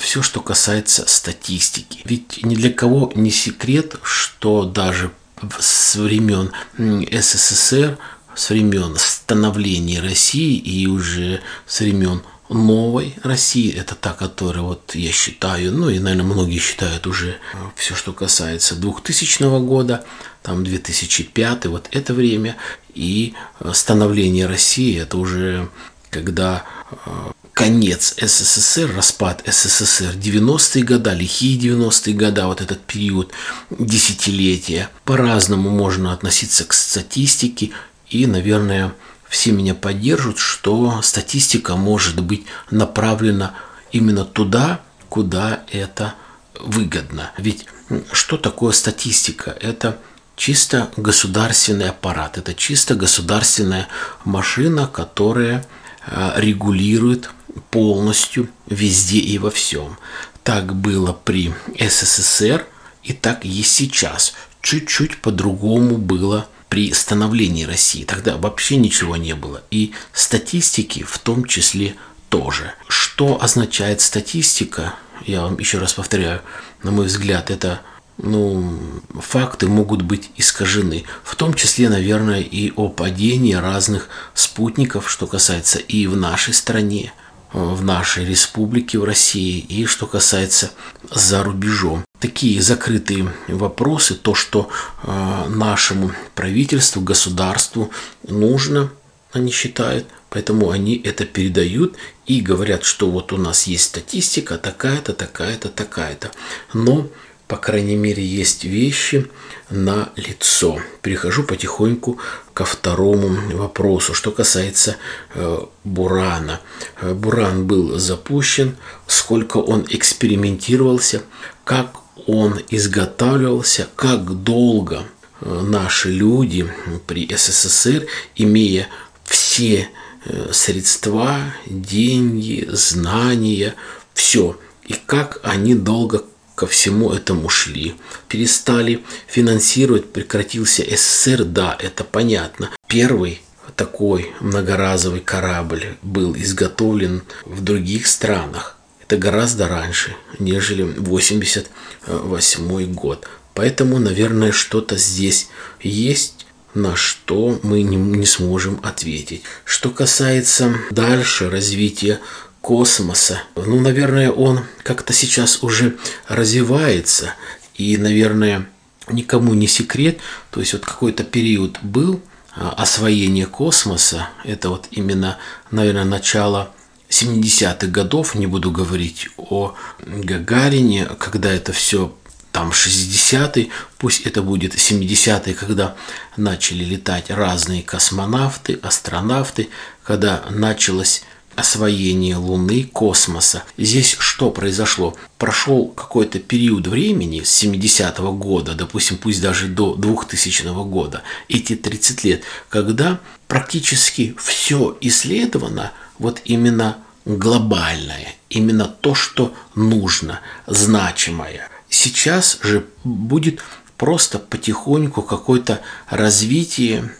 Все, 0.00 0.22
что 0.22 0.40
касается 0.40 1.04
статистики. 1.06 2.00
Ведь 2.04 2.44
ни 2.44 2.56
для 2.56 2.72
кого 2.72 3.12
не 3.14 3.30
секрет, 3.30 3.96
что 4.02 4.64
даже 4.64 5.12
с 5.58 5.94
времен 5.96 6.50
СССР, 6.76 7.98
с 8.34 8.50
времен 8.50 8.96
становления 8.96 10.00
России 10.00 10.56
и 10.56 10.86
уже 10.86 11.42
с 11.66 11.80
времен 11.80 12.22
новой 12.48 13.14
России, 13.22 13.72
это 13.72 13.94
та, 13.94 14.12
которая 14.12 14.62
вот 14.62 14.94
я 14.94 15.12
считаю, 15.12 15.72
ну 15.72 15.88
и, 15.90 15.98
наверное, 15.98 16.32
многие 16.32 16.58
считают 16.58 17.06
уже 17.06 17.30
э, 17.30 17.36
все, 17.76 17.94
что 17.94 18.12
касается 18.12 18.76
2000 18.76 19.60
года, 19.64 20.04
там 20.42 20.64
2005, 20.64 21.66
вот 21.66 21.88
это 21.92 22.14
время, 22.14 22.56
и 22.94 23.34
э, 23.60 23.72
становление 23.72 24.46
России, 24.46 25.00
это 25.00 25.18
уже 25.18 25.68
когда 26.10 26.64
э, 26.90 27.32
конец 27.52 28.14
СССР, 28.20 28.94
распад 28.94 29.42
СССР, 29.46 30.14
90-е 30.14 30.84
годы, 30.84 31.10
лихие 31.10 31.58
90-е 31.58 32.14
годы, 32.14 32.42
вот 32.44 32.60
этот 32.60 32.80
период 32.80 33.32
десятилетия. 33.70 34.90
По-разному 35.04 35.70
можно 35.70 36.12
относиться 36.12 36.64
к 36.64 36.72
статистике 36.74 37.70
и, 38.08 38.26
наверное, 38.26 38.92
все 39.36 39.52
меня 39.52 39.74
поддержат, 39.74 40.38
что 40.38 41.02
статистика 41.02 41.76
может 41.76 42.22
быть 42.22 42.46
направлена 42.70 43.52
именно 43.92 44.24
туда, 44.24 44.80
куда 45.10 45.62
это 45.70 46.14
выгодно. 46.58 47.32
Ведь 47.36 47.66
что 48.12 48.38
такое 48.38 48.72
статистика? 48.72 49.50
Это 49.60 49.98
чисто 50.36 50.90
государственный 50.96 51.90
аппарат, 51.90 52.38
это 52.38 52.54
чисто 52.54 52.94
государственная 52.94 53.88
машина, 54.24 54.86
которая 54.86 55.66
э, 56.06 56.32
регулирует 56.36 57.28
полностью 57.70 58.48
везде 58.66 59.18
и 59.18 59.36
во 59.36 59.50
всем. 59.50 59.98
Так 60.44 60.74
было 60.74 61.12
при 61.12 61.52
СССР 61.78 62.64
и 63.02 63.12
так 63.12 63.44
и 63.44 63.62
сейчас. 63.62 64.32
Чуть-чуть 64.62 65.20
по-другому 65.20 65.98
было 65.98 66.48
при 66.68 66.92
становлении 66.92 67.64
России. 67.64 68.04
Тогда 68.04 68.36
вообще 68.36 68.76
ничего 68.76 69.16
не 69.16 69.34
было. 69.34 69.62
И 69.70 69.92
статистики 70.12 71.02
в 71.02 71.18
том 71.18 71.44
числе 71.44 71.96
тоже. 72.28 72.74
Что 72.88 73.42
означает 73.42 74.00
статистика? 74.00 74.94
Я 75.24 75.42
вам 75.42 75.58
еще 75.58 75.78
раз 75.78 75.94
повторяю, 75.94 76.42
на 76.82 76.90
мой 76.90 77.06
взгляд, 77.06 77.50
это 77.50 77.80
ну, 78.18 78.78
факты 79.20 79.68
могут 79.68 80.02
быть 80.02 80.30
искажены. 80.36 81.04
В 81.22 81.36
том 81.36 81.54
числе, 81.54 81.88
наверное, 81.88 82.40
и 82.40 82.72
о 82.76 82.88
падении 82.88 83.54
разных 83.54 84.08
спутников, 84.34 85.10
что 85.10 85.26
касается 85.26 85.78
и 85.78 86.06
в 86.06 86.16
нашей 86.16 86.54
стране, 86.54 87.12
в 87.52 87.82
нашей 87.82 88.24
республике, 88.24 88.98
в 88.98 89.04
России, 89.04 89.58
и 89.58 89.86
что 89.86 90.06
касается 90.06 90.70
за 91.10 91.42
рубежом. 91.42 92.04
Такие 92.18 92.60
закрытые 92.62 93.32
вопросы, 93.48 94.14
то, 94.14 94.34
что 94.34 94.68
э, 95.02 95.48
нашему 95.48 96.12
правительству, 96.34 97.02
государству 97.02 97.90
нужно, 98.26 98.90
они 99.32 99.52
считают, 99.52 100.06
поэтому 100.30 100.70
они 100.70 100.96
это 100.96 101.24
передают 101.24 101.96
и 102.26 102.40
говорят, 102.40 102.84
что 102.84 103.10
вот 103.10 103.32
у 103.32 103.36
нас 103.36 103.66
есть 103.66 103.84
статистика 103.84 104.58
такая-то, 104.58 105.12
такая-то, 105.12 105.68
такая-то. 105.68 106.30
Но 106.72 107.08
по 107.48 107.56
крайней 107.56 107.96
мере, 107.96 108.24
есть 108.24 108.64
вещи 108.64 109.30
на 109.70 110.10
лицо. 110.16 110.80
Перехожу 111.02 111.44
потихоньку 111.44 112.18
ко 112.52 112.64
второму 112.64 113.56
вопросу, 113.56 114.14
что 114.14 114.32
касается 114.32 114.96
э, 115.34 115.58
Бурана. 115.84 116.60
Э, 117.00 117.12
Буран 117.14 117.66
был 117.66 117.98
запущен, 117.98 118.76
сколько 119.06 119.58
он 119.58 119.86
экспериментировался, 119.88 121.22
как 121.64 122.00
он 122.26 122.60
изготавливался, 122.68 123.88
как 123.94 124.42
долго 124.42 125.04
э, 125.40 125.60
наши 125.62 126.10
люди 126.10 126.68
при 127.06 127.28
СССР, 127.32 128.06
имея 128.34 128.88
все 129.24 129.88
э, 130.24 130.48
средства, 130.52 131.38
деньги, 131.66 132.68
знания, 132.72 133.74
все, 134.14 134.58
и 134.84 134.94
как 134.94 135.40
они 135.44 135.76
долго 135.76 136.24
ко 136.56 136.66
всему 136.66 137.12
этому 137.12 137.48
шли. 137.48 137.94
Перестали 138.28 139.04
финансировать, 139.28 140.12
прекратился 140.12 140.82
СССР, 140.82 141.44
да, 141.44 141.78
это 141.78 142.02
понятно. 142.02 142.70
Первый 142.88 143.40
такой 143.76 144.32
многоразовый 144.40 145.20
корабль 145.20 145.96
был 146.02 146.34
изготовлен 146.34 147.22
в 147.44 147.62
других 147.62 148.08
странах. 148.08 148.76
Это 149.02 149.18
гораздо 149.18 149.68
раньше, 149.68 150.16
нежели 150.40 150.82
88 150.82 152.94
год. 152.94 153.28
Поэтому, 153.54 153.98
наверное, 153.98 154.50
что-то 154.50 154.96
здесь 154.96 155.48
есть, 155.80 156.46
на 156.74 156.96
что 156.96 157.60
мы 157.62 157.82
не, 157.82 157.96
не 157.96 158.26
сможем 158.26 158.80
ответить. 158.82 159.42
Что 159.64 159.90
касается 159.90 160.74
дальше 160.90 161.48
развития 161.48 162.18
космоса. 162.60 163.42
Ну, 163.54 163.80
наверное, 163.80 164.30
он 164.30 164.60
как-то 164.82 165.12
сейчас 165.12 165.62
уже 165.62 165.96
развивается. 166.28 167.34
И, 167.74 167.96
наверное, 167.96 168.66
никому 169.10 169.54
не 169.54 169.66
секрет. 169.66 170.18
То 170.50 170.60
есть 170.60 170.72
вот 170.72 170.84
какой-то 170.84 171.24
период 171.24 171.78
был 171.82 172.20
а, 172.54 172.70
освоения 172.70 173.46
космоса. 173.46 174.28
Это 174.44 174.70
вот 174.70 174.88
именно, 174.90 175.38
наверное, 175.70 176.04
начало 176.04 176.70
70-х 177.08 177.86
годов, 177.86 178.34
не 178.34 178.46
буду 178.46 178.70
говорить 178.70 179.28
о 179.36 179.74
Гагарине, 180.06 181.06
когда 181.18 181.52
это 181.52 181.72
все 181.72 182.14
там 182.52 182.70
60-е, 182.70 183.68
пусть 183.98 184.22
это 184.22 184.40
будет 184.40 184.74
70-е, 184.74 185.54
когда 185.54 185.94
начали 186.38 186.84
летать 186.84 187.30
разные 187.30 187.82
космонавты, 187.82 188.78
астронавты, 188.82 189.68
когда 190.02 190.42
началось 190.48 191.22
освоение 191.56 192.36
Луны, 192.36 192.84
космоса. 192.84 193.64
Здесь 193.76 194.16
что 194.18 194.50
произошло? 194.50 195.16
Прошел 195.38 195.88
какой-то 195.88 196.38
период 196.38 196.86
времени 196.86 197.42
с 197.42 197.62
70-го 197.62 198.32
года, 198.32 198.74
допустим, 198.74 199.16
пусть 199.16 199.42
даже 199.42 199.66
до 199.66 199.94
2000 199.94 200.84
года, 200.84 201.22
эти 201.48 201.74
30 201.74 202.24
лет, 202.24 202.42
когда 202.68 203.20
практически 203.48 204.36
все 204.38 204.96
исследовано 205.00 205.92
вот 206.18 206.40
именно 206.44 206.98
глобальное, 207.24 208.34
именно 208.50 208.84
то, 208.86 209.14
что 209.14 209.54
нужно, 209.74 210.40
значимое. 210.66 211.68
Сейчас 211.88 212.58
же 212.62 212.86
будет 213.04 213.62
просто 213.96 214.38
потихоньку 214.38 215.22
какое-то 215.22 215.80
развитие, 216.08 217.10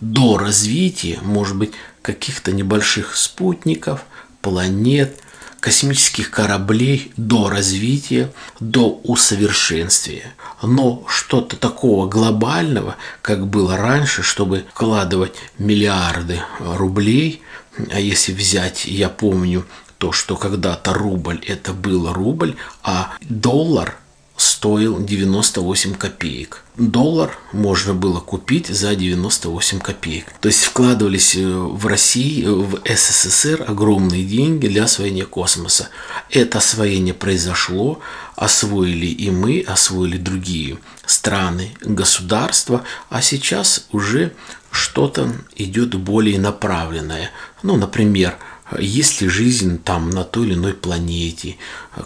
до 0.00 0.38
развития, 0.38 1.18
может 1.22 1.56
быть, 1.56 1.72
каких-то 2.02 2.52
небольших 2.52 3.16
спутников, 3.16 4.04
планет, 4.40 5.20
космических 5.60 6.30
кораблей 6.30 7.12
до 7.16 7.48
развития, 7.50 8.32
до 8.60 9.00
усовершенствия. 9.02 10.34
Но 10.62 11.04
что-то 11.08 11.56
такого 11.56 12.08
глобального, 12.08 12.96
как 13.22 13.46
было 13.46 13.76
раньше, 13.76 14.22
чтобы 14.22 14.64
вкладывать 14.72 15.34
миллиарды 15.58 16.40
рублей, 16.60 17.42
а 17.90 17.98
если 17.98 18.32
взять, 18.32 18.84
я 18.84 19.08
помню, 19.08 19.66
то, 19.98 20.12
что 20.12 20.36
когда-то 20.36 20.94
рубль 20.94 21.42
это 21.44 21.72
был 21.72 22.12
рубль, 22.12 22.56
а 22.82 23.14
доллар– 23.20 23.96
стоил 24.38 25.04
98 25.04 25.94
копеек. 25.94 26.64
Доллар 26.76 27.36
можно 27.52 27.92
было 27.92 28.20
купить 28.20 28.68
за 28.68 28.94
98 28.94 29.80
копеек. 29.80 30.26
То 30.40 30.46
есть 30.46 30.62
вкладывались 30.62 31.34
э, 31.34 31.44
в 31.44 31.84
России, 31.86 32.44
в 32.46 32.80
СССР 32.84 33.64
огромные 33.66 34.22
деньги 34.22 34.68
для 34.68 34.84
освоения 34.84 35.26
космоса. 35.26 35.88
Это 36.30 36.58
освоение 36.58 37.14
произошло, 37.14 37.98
освоили 38.36 39.06
и 39.06 39.28
мы, 39.30 39.60
освоили 39.66 40.16
другие 40.18 40.78
страны, 41.04 41.74
государства, 41.80 42.84
а 43.10 43.22
сейчас 43.22 43.88
уже 43.90 44.32
что-то 44.70 45.32
идет 45.56 45.96
более 45.96 46.38
направленное. 46.38 47.32
Ну, 47.64 47.76
например, 47.76 48.38
есть 48.78 49.20
ли 49.20 49.28
жизнь 49.28 49.78
там 49.82 50.10
на 50.10 50.24
той 50.24 50.46
или 50.46 50.54
иной 50.54 50.74
планете, 50.74 51.56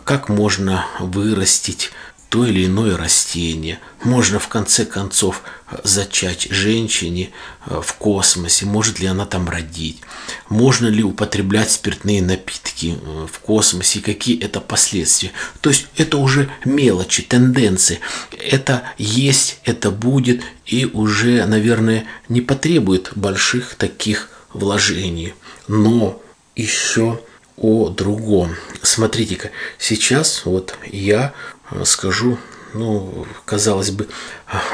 как 0.04 0.28
можно 0.28 0.86
вырастить 1.00 1.90
то 2.32 2.46
или 2.46 2.64
иное 2.64 2.96
растение. 2.96 3.78
Можно 4.04 4.38
в 4.38 4.48
конце 4.48 4.86
концов 4.86 5.42
зачать 5.84 6.48
женщине 6.48 7.28
э, 7.66 7.82
в 7.84 7.92
космосе, 7.92 8.64
может 8.64 9.00
ли 9.00 9.06
она 9.06 9.26
там 9.26 9.50
родить, 9.50 10.00
можно 10.48 10.86
ли 10.86 11.02
употреблять 11.02 11.70
спиртные 11.70 12.22
напитки 12.22 12.96
э, 12.98 13.26
в 13.30 13.38
космосе, 13.40 14.00
какие 14.00 14.42
это 14.42 14.62
последствия. 14.62 15.30
То 15.60 15.68
есть 15.68 15.88
это 15.98 16.16
уже 16.16 16.50
мелочи, 16.64 17.22
тенденции. 17.22 18.00
Это 18.30 18.84
есть, 18.96 19.58
это 19.64 19.90
будет 19.90 20.40
и 20.64 20.86
уже, 20.86 21.44
наверное, 21.44 22.06
не 22.30 22.40
потребует 22.40 23.10
больших 23.14 23.74
таких 23.74 24.30
вложений. 24.54 25.34
Но 25.68 26.22
еще 26.56 27.20
о 27.58 27.90
другом. 27.90 28.56
Смотрите-ка, 28.80 29.50
сейчас 29.78 30.46
вот 30.46 30.78
я 30.90 31.34
скажу, 31.85 32.38
ну, 32.74 33.26
казалось 33.44 33.90
бы, 33.90 34.08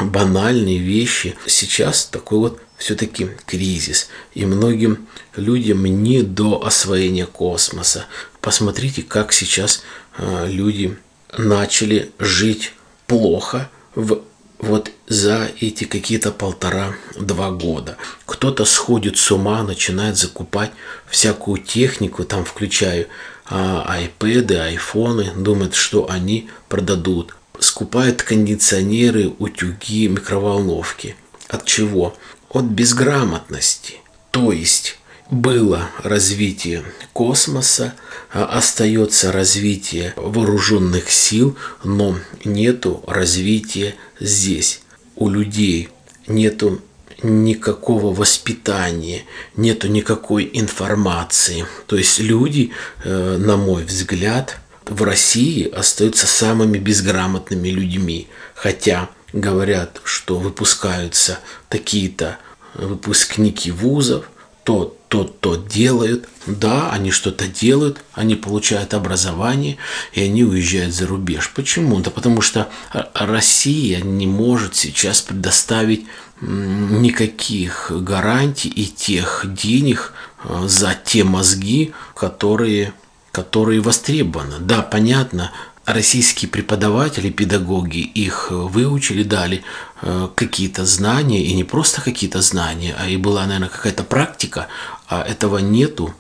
банальные 0.01 0.79
вещи. 0.79 1.37
Сейчас 1.47 2.05
такой 2.07 2.39
вот 2.39 2.61
все-таки 2.77 3.31
кризис. 3.47 4.09
И 4.35 4.47
многим 4.47 5.09
людям 5.37 5.85
не 5.85 6.23
до 6.23 6.65
освоения 6.65 7.27
космоса. 7.27 8.07
Посмотрите, 8.41 9.03
как 9.03 9.33
сейчас 9.33 9.83
а, 10.17 10.47
люди 10.47 10.97
начали 11.37 12.13
жить 12.19 12.73
плохо 13.07 13.69
в 13.95 14.23
вот 14.59 14.91
за 15.07 15.49
эти 15.61 15.85
какие-то 15.85 16.33
полтора-два 16.33 17.53
года. 17.53 17.97
Кто-то 18.27 18.65
сходит 18.65 19.17
с 19.17 19.31
ума, 19.31 19.63
начинает 19.63 20.17
закупать 20.17 20.73
всякую 21.07 21.63
технику, 21.63 22.25
там 22.25 22.45
включая 22.45 23.03
а, 23.03 23.07
айпэды, 23.51 24.57
айфоны, 24.57 25.33
думают, 25.37 25.75
что 25.75 26.11
они 26.11 26.49
продадут. 26.69 27.35
Скупают 27.59 28.23
кондиционеры, 28.23 29.33
утюги, 29.39 30.07
микроволновки. 30.09 31.17
От 31.49 31.65
чего? 31.65 32.17
От 32.51 32.65
безграмотности. 32.65 33.97
То 34.31 34.53
есть 34.53 34.99
было 35.31 35.91
развитие 36.03 36.85
космоса, 37.13 37.95
а 38.33 38.45
остается 38.45 39.33
развитие 39.33 40.13
вооруженных 40.17 41.11
сил, 41.11 41.57
но 41.85 42.17
нету 42.45 43.03
развития 43.07 43.95
здесь. 44.21 44.83
У 45.17 45.29
людей 45.29 45.89
нету 46.27 46.81
никакого 47.23 48.15
воспитания, 48.15 49.25
нету 49.57 49.89
никакой 49.89 50.49
информации. 50.53 51.67
То 51.87 51.97
есть 51.97 52.21
люди, 52.21 52.73
э, 53.05 53.37
на 53.39 53.57
мой 53.57 53.85
взгляд, 53.85 54.59
в 54.85 55.03
России 55.03 55.69
остаются 55.69 56.27
самыми 56.27 56.79
безграмотными 56.79 57.69
людьми. 57.69 58.29
Хотя 58.55 59.09
говорят, 59.33 60.01
что 60.05 60.39
выпускаются 60.39 61.41
такие-то 61.69 62.39
выпускники 62.75 63.71
вузов, 63.71 64.31
то, 64.65 64.97
то, 65.09 65.25
то 65.25 65.57
делают. 65.57 66.29
Да, 66.47 66.91
они 66.93 67.11
что-то 67.11 67.47
делают, 67.47 67.99
они 68.13 68.35
получают 68.35 68.95
образование, 68.95 69.77
и 70.13 70.23
они 70.23 70.45
уезжают 70.45 70.95
за 70.95 71.07
рубеж. 71.07 71.51
Почему? 71.55 72.01
Да 72.01 72.11
потому 72.11 72.41
что 72.41 72.69
Россия 73.15 74.01
не 74.01 74.27
может 74.27 74.77
сейчас 74.77 75.21
предоставить 75.21 76.07
никаких 76.41 77.91
гарантий 77.91 78.69
и 78.69 78.87
тех 78.87 79.45
денег 79.45 80.13
э, 80.45 80.65
за 80.69 80.97
те 81.05 81.25
мозги, 81.25 81.93
которые, 82.15 82.93
которые 83.33 83.81
востребованы. 83.81 84.61
Да, 84.61 84.83
понятно, 84.83 85.51
российские 85.85 86.51
преподаватели, 86.51 87.31
педагоги 87.31 87.99
их 87.99 88.49
выучили, 88.51 89.23
дали 89.23 89.65
э, 90.03 90.29
какие-то 90.35 90.85
знания, 90.85 91.43
и 91.43 91.55
не 91.55 91.65
просто 91.65 92.03
какие-то 92.03 92.43
знания, 92.43 92.95
а 92.99 93.09
и 93.09 93.17
была, 93.17 93.47
наверное, 93.47 93.69
какая-то 93.69 94.05
практика, 94.05 94.69
а 95.09 95.23
этого 95.23 95.59
нету, 95.59 96.15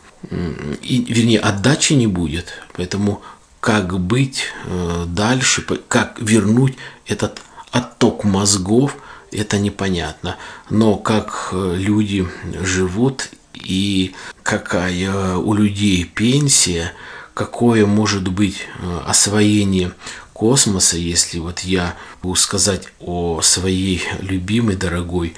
и, 0.82 1.04
вернее, 1.08 1.40
отдачи 1.40 1.92
не 1.92 2.06
будет. 2.06 2.46
Поэтому 2.74 3.22
как 3.60 3.98
быть 3.98 4.44
э, 4.64 5.04
дальше, 5.06 5.62
как 5.88 6.20
вернуть 6.20 6.76
этот 7.06 7.40
отток 7.70 8.24
мозгов, 8.24 8.96
это 9.30 9.58
непонятно. 9.58 10.36
Но 10.70 10.96
как 10.96 11.50
э, 11.52 11.74
люди 11.76 12.26
живут 12.62 13.30
и 13.54 14.14
какая 14.42 15.36
у 15.36 15.52
людей 15.54 16.04
пенсия, 16.04 16.92
какое 17.34 17.86
может 17.86 18.28
быть 18.28 18.62
э, 18.78 19.00
освоение 19.06 19.92
космоса, 20.32 20.96
если 20.96 21.40
вот 21.40 21.60
я 21.60 21.96
могу 22.22 22.36
сказать 22.36 22.88
о 23.00 23.40
своей 23.42 24.02
любимой, 24.20 24.76
дорогой 24.76 25.34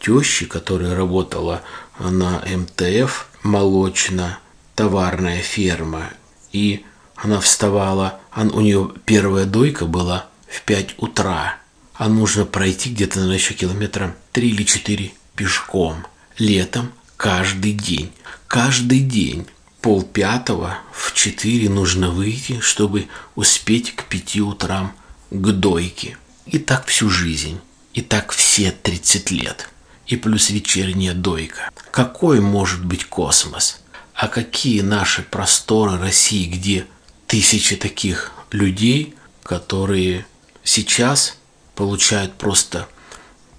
теще, 0.00 0.46
которая 0.46 0.96
работала 0.96 1.62
на 1.98 2.42
МТФ, 2.46 3.26
молочно-товарная 3.42 5.40
ферма, 5.40 6.10
и 6.52 6.84
она 7.16 7.40
вставала, 7.40 8.20
у 8.34 8.60
нее 8.60 8.92
первая 9.04 9.44
дойка 9.44 9.86
была 9.86 10.26
в 10.48 10.62
5 10.62 10.94
утра, 10.98 11.56
а 11.94 12.08
нужно 12.08 12.44
пройти 12.44 12.90
где-то, 12.90 13.18
наверное, 13.18 13.38
еще 13.38 13.54
километра 13.54 14.16
3 14.32 14.48
или 14.48 14.62
4 14.62 15.12
пешком. 15.34 16.06
Летом 16.38 16.92
каждый 17.16 17.72
день. 17.72 18.12
Каждый 18.46 19.00
день 19.00 19.46
пол 19.80 20.02
пятого 20.02 20.78
в 20.92 21.12
четыре 21.14 21.68
нужно 21.68 22.10
выйти, 22.10 22.60
чтобы 22.60 23.08
успеть 23.34 23.94
к 23.94 24.04
пяти 24.04 24.40
утрам 24.40 24.92
к 25.30 25.46
дойке. 25.48 26.16
И 26.46 26.58
так 26.58 26.86
всю 26.86 27.10
жизнь. 27.10 27.60
И 27.94 28.00
так 28.00 28.30
все 28.32 28.70
30 28.70 29.30
лет. 29.32 29.68
И 30.08 30.16
плюс 30.16 30.50
вечерняя 30.50 31.14
дойка. 31.14 31.70
Какой 31.90 32.40
может 32.40 32.84
быть 32.84 33.04
космос? 33.04 33.80
А 34.14 34.26
какие 34.26 34.80
наши 34.80 35.22
просторы 35.22 35.98
России, 35.98 36.46
где 36.46 36.86
тысячи 37.26 37.76
таких 37.76 38.32
людей, 38.50 39.14
которые 39.42 40.26
сейчас 40.64 41.36
получают 41.74 42.34
просто, 42.34 42.88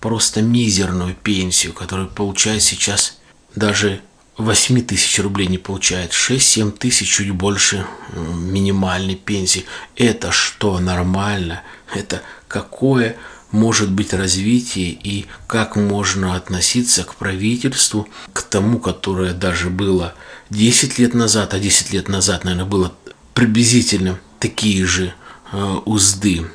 просто 0.01 0.41
мизерную 0.41 1.15
пенсию, 1.15 1.73
которые 1.73 2.07
получают 2.07 2.63
сейчас 2.63 3.19
даже 3.55 4.01
8 4.37 4.81
тысяч 4.85 5.19
рублей 5.19 5.47
не 5.47 5.57
получает, 5.57 6.11
6-7 6.11 6.71
тысяч 6.71 7.09
чуть 7.09 7.31
больше 7.31 7.85
минимальной 8.15 9.15
пенсии. 9.15 9.65
Это 9.95 10.31
что, 10.31 10.79
нормально? 10.79 11.61
Это 11.93 12.21
какое 12.47 13.17
может 13.51 13.91
быть 13.91 14.13
развитие 14.13 14.91
и 14.91 15.25
как 15.47 15.75
можно 15.75 16.35
относиться 16.35 17.03
к 17.03 17.15
правительству, 17.15 18.07
к 18.33 18.41
тому, 18.43 18.79
которое 18.79 19.33
даже 19.33 19.69
было 19.69 20.13
10 20.49 20.99
лет 20.99 21.13
назад, 21.13 21.53
а 21.53 21.59
10 21.59 21.93
лет 21.93 22.07
назад, 22.09 22.43
наверное, 22.43 22.65
было 22.65 22.93
приблизительно 23.33 24.19
такие 24.39 24.85
же 24.85 25.13
э, 25.51 25.79
узды 25.85 26.45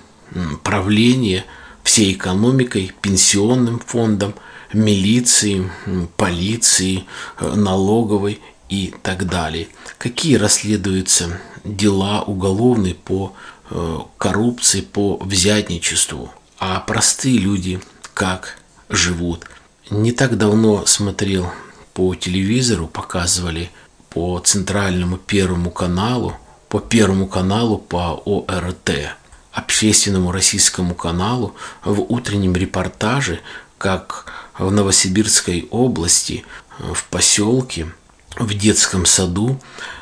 правления 0.63 1.45
всей 1.83 2.13
экономикой, 2.13 2.93
пенсионным 3.03 3.79
фондом, 3.79 4.35
милиции, 4.73 5.71
полиции, 6.17 7.05
э, 7.39 7.55
налоговой 7.55 8.41
и 8.69 8.95
так 9.03 9.27
далее. 9.27 9.69
Какие 9.99 10.37
расследуются 10.37 11.41
дела 11.65 12.23
уголовные 12.23 12.95
по 12.95 13.35
э, 13.71 13.99
коррупции, 14.19 14.81
по 14.81 15.17
взятничеству, 15.19 16.31
а 16.59 16.81
простые 16.81 17.39
люди 17.39 17.81
как 18.15 18.59
живут. 18.89 19.47
Не 19.91 20.13
так 20.13 20.39
давно 20.39 20.87
смотрел 20.87 21.51
по 21.93 22.15
телевизору, 22.15 22.87
показывали 22.87 23.71
по 24.11 24.39
центральному 24.39 25.17
первому 25.17 25.71
каналу 25.71 26.37
по 26.75 26.81
Первому 26.81 27.29
каналу 27.29 27.79
по 27.79 28.21
ОРТ, 28.27 29.15
общественному 29.53 30.33
российскому 30.33 30.97
каналу, 30.97 31.55
в 31.85 32.01
утреннем 32.01 32.57
репортаже, 32.57 33.43
как 33.79 34.27
в 34.59 34.73
Новосибирской 34.73 35.69
области, 35.71 36.45
в 36.81 37.05
поселке, 37.05 37.93
в 38.37 38.53
детском 38.55 39.07
саду 39.07 39.61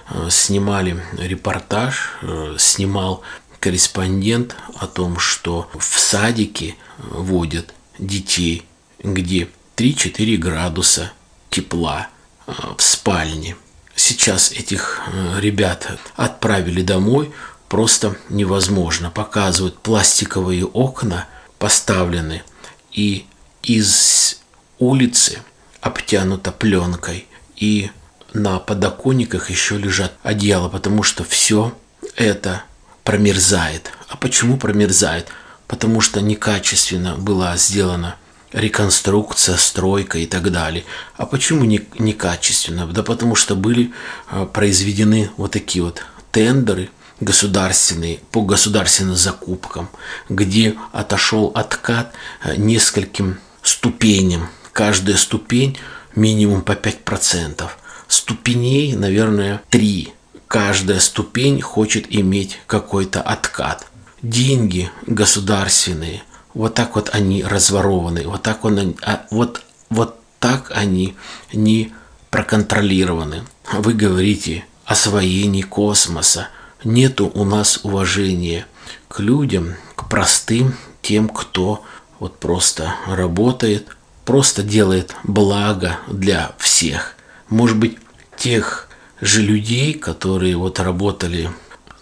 э, 0.09 0.29
снимали 0.31 1.05
репортаж, 1.19 2.13
э, 2.23 2.57
снимал 2.59 3.21
корреспондент 3.63 4.57
о 4.75 4.89
том, 4.89 5.21
что 5.21 5.71
в 5.79 5.85
садике 5.85 6.75
водят 6.99 7.73
детей, 7.97 8.65
где 8.99 9.49
3-4 9.77 10.37
градуса 10.37 11.13
тепла 11.49 12.09
э, 12.47 12.53
в 12.77 12.83
спальне 12.83 13.57
сейчас 13.95 14.51
этих 14.51 15.03
э, 15.07 15.39
ребят 15.41 15.97
отправили 16.17 16.83
домой, 16.83 17.33
просто 17.69 18.17
невозможно. 18.29 19.13
Показывают 19.13 19.79
пластиковые 19.79 20.65
окна 20.65 21.29
поставлены, 21.61 22.43
и 22.91 23.27
из 23.63 24.41
улицы 24.81 25.39
обтянута 25.81 26.51
пленкой, 26.51 27.29
и 27.55 27.93
на 28.33 28.59
подоконниках 28.59 29.51
еще 29.51 29.79
лежат 29.79 30.15
одеяла, 30.25 30.69
потому 30.69 31.05
что 31.05 31.23
все 31.23 31.73
это 32.17 32.65
промерзает. 33.05 33.93
А 34.09 34.17
почему 34.17 34.57
промерзает? 34.57 35.29
Потому 35.67 36.01
что 36.01 36.21
некачественно 36.21 37.17
была 37.17 37.57
сделана 37.57 38.17
реконструкция, 38.53 39.57
стройка 39.57 40.19
и 40.19 40.27
так 40.27 40.51
далее. 40.53 40.85
А 41.17 41.27
почему 41.27 41.65
не, 41.65 41.87
некачественно? 41.99 42.87
Да 42.87 43.03
потому 43.03 43.35
что 43.35 43.57
были 43.57 43.93
а, 44.29 44.47
произведены 44.47 45.31
вот 45.37 45.53
такие 45.53 45.85
вот 45.85 46.05
тендеры 46.31 46.91
государственные 47.21 48.19
по 48.31 48.43
государственным 48.43 49.17
закупкам, 49.17 49.89
где 50.29 50.77
отошел 50.93 51.53
откат 51.55 52.13
а, 52.43 52.57
нескольким 52.57 53.39
ступеням. 53.63 54.49
Каждая 54.73 55.17
ступень 55.17 55.79
минимум 56.15 56.63
по 56.63 56.73
5%. 56.73 57.69
Ступеней, 58.09 58.95
наверное, 58.95 59.63
3. 59.71 60.13
Каждая 60.53 61.01
ступень 61.01 61.63
хочет 61.63 62.05
иметь 62.11 62.61
какой-то 62.67 63.23
откат. 63.23 63.87
Деньги 64.21 64.91
государственные– 65.07 66.25
вот 66.53 66.75
так 66.75 66.95
вот 66.95 67.09
они 67.15 67.43
разворованы, 67.43 68.29
вот 68.29 68.43
так, 68.43 68.63
он, 68.67 68.95
а, 69.01 69.23
вот, 69.31 69.63
вот 69.89 70.21
так 70.41 70.71
они 70.75 71.17
не 71.55 71.95
проконтролированы. 72.29 73.45
Вы 73.73 73.95
говорите 73.95 74.67
освоении 74.85 75.63
космоса. 75.63 76.49
Нету 76.85 77.33
у 77.35 77.47
нас 77.47 77.81
уважения 77.83 78.67
к 79.09 79.21
людям, 79.21 79.77
к 79.97 80.11
простым, 80.11 80.75
тем, 81.01 81.31
кто 81.31 81.83
вот 82.19 82.39
просто 82.39 82.95
работает, 83.07 83.89
просто 84.27 84.63
делает 84.63 85.15
благо 85.25 85.97
для 86.09 86.53
всех. 86.59 87.15
Может 87.49 87.79
быть, 87.79 87.97
тех 88.37 88.91
же 89.23 89.41
людей, 89.41 89.95
которые 89.95 90.57
вот 90.57 90.81
работали 90.81 91.49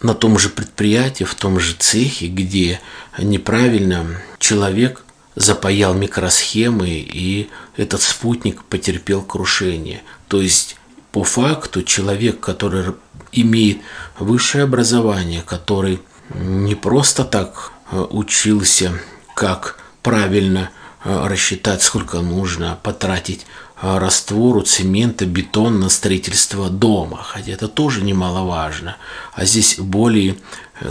на 0.01 0.15
том 0.15 0.39
же 0.39 0.49
предприятии, 0.49 1.23
в 1.23 1.35
том 1.35 1.59
же 1.59 1.75
цехе, 1.77 2.27
где 2.27 2.81
неправильно 3.19 4.19
человек 4.39 5.03
запаял 5.35 5.93
микросхемы, 5.93 6.89
и 6.89 7.47
этот 7.77 8.01
спутник 8.01 8.63
потерпел 8.63 9.21
крушение. 9.21 10.01
То 10.27 10.41
есть, 10.41 10.77
по 11.11 11.23
факту, 11.23 11.83
человек, 11.83 12.39
который 12.39 12.95
имеет 13.31 13.77
высшее 14.17 14.63
образование, 14.63 15.43
который 15.43 16.01
не 16.33 16.73
просто 16.73 17.23
так 17.23 17.71
э, 17.91 17.99
учился, 18.09 18.93
как 19.35 19.77
правильно 20.01 20.71
э, 21.03 21.27
рассчитать, 21.27 21.83
сколько 21.83 22.21
нужно 22.21 22.79
потратить 22.81 23.45
раствору, 23.81 24.61
цемента, 24.61 25.25
бетон 25.25 25.79
на 25.79 25.89
строительство 25.89 26.69
дома, 26.69 27.21
хотя 27.21 27.51
это 27.51 27.67
тоже 27.67 28.03
немаловажно. 28.03 28.97
А 29.33 29.45
здесь 29.45 29.77
более 29.79 30.37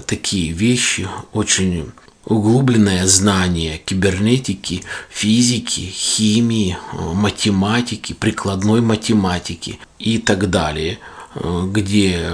такие 0.07 0.53
вещи 0.53 1.09
очень 1.33 1.93
углубленное 2.25 3.07
знание 3.07 3.79
кибернетики, 3.79 4.83
физики, 5.09 5.81
химии, 5.81 6.77
математики, 6.93 8.13
прикладной 8.13 8.81
математики 8.81 9.79
и 9.99 10.19
так 10.19 10.51
далее, 10.51 10.99
где 11.35 12.33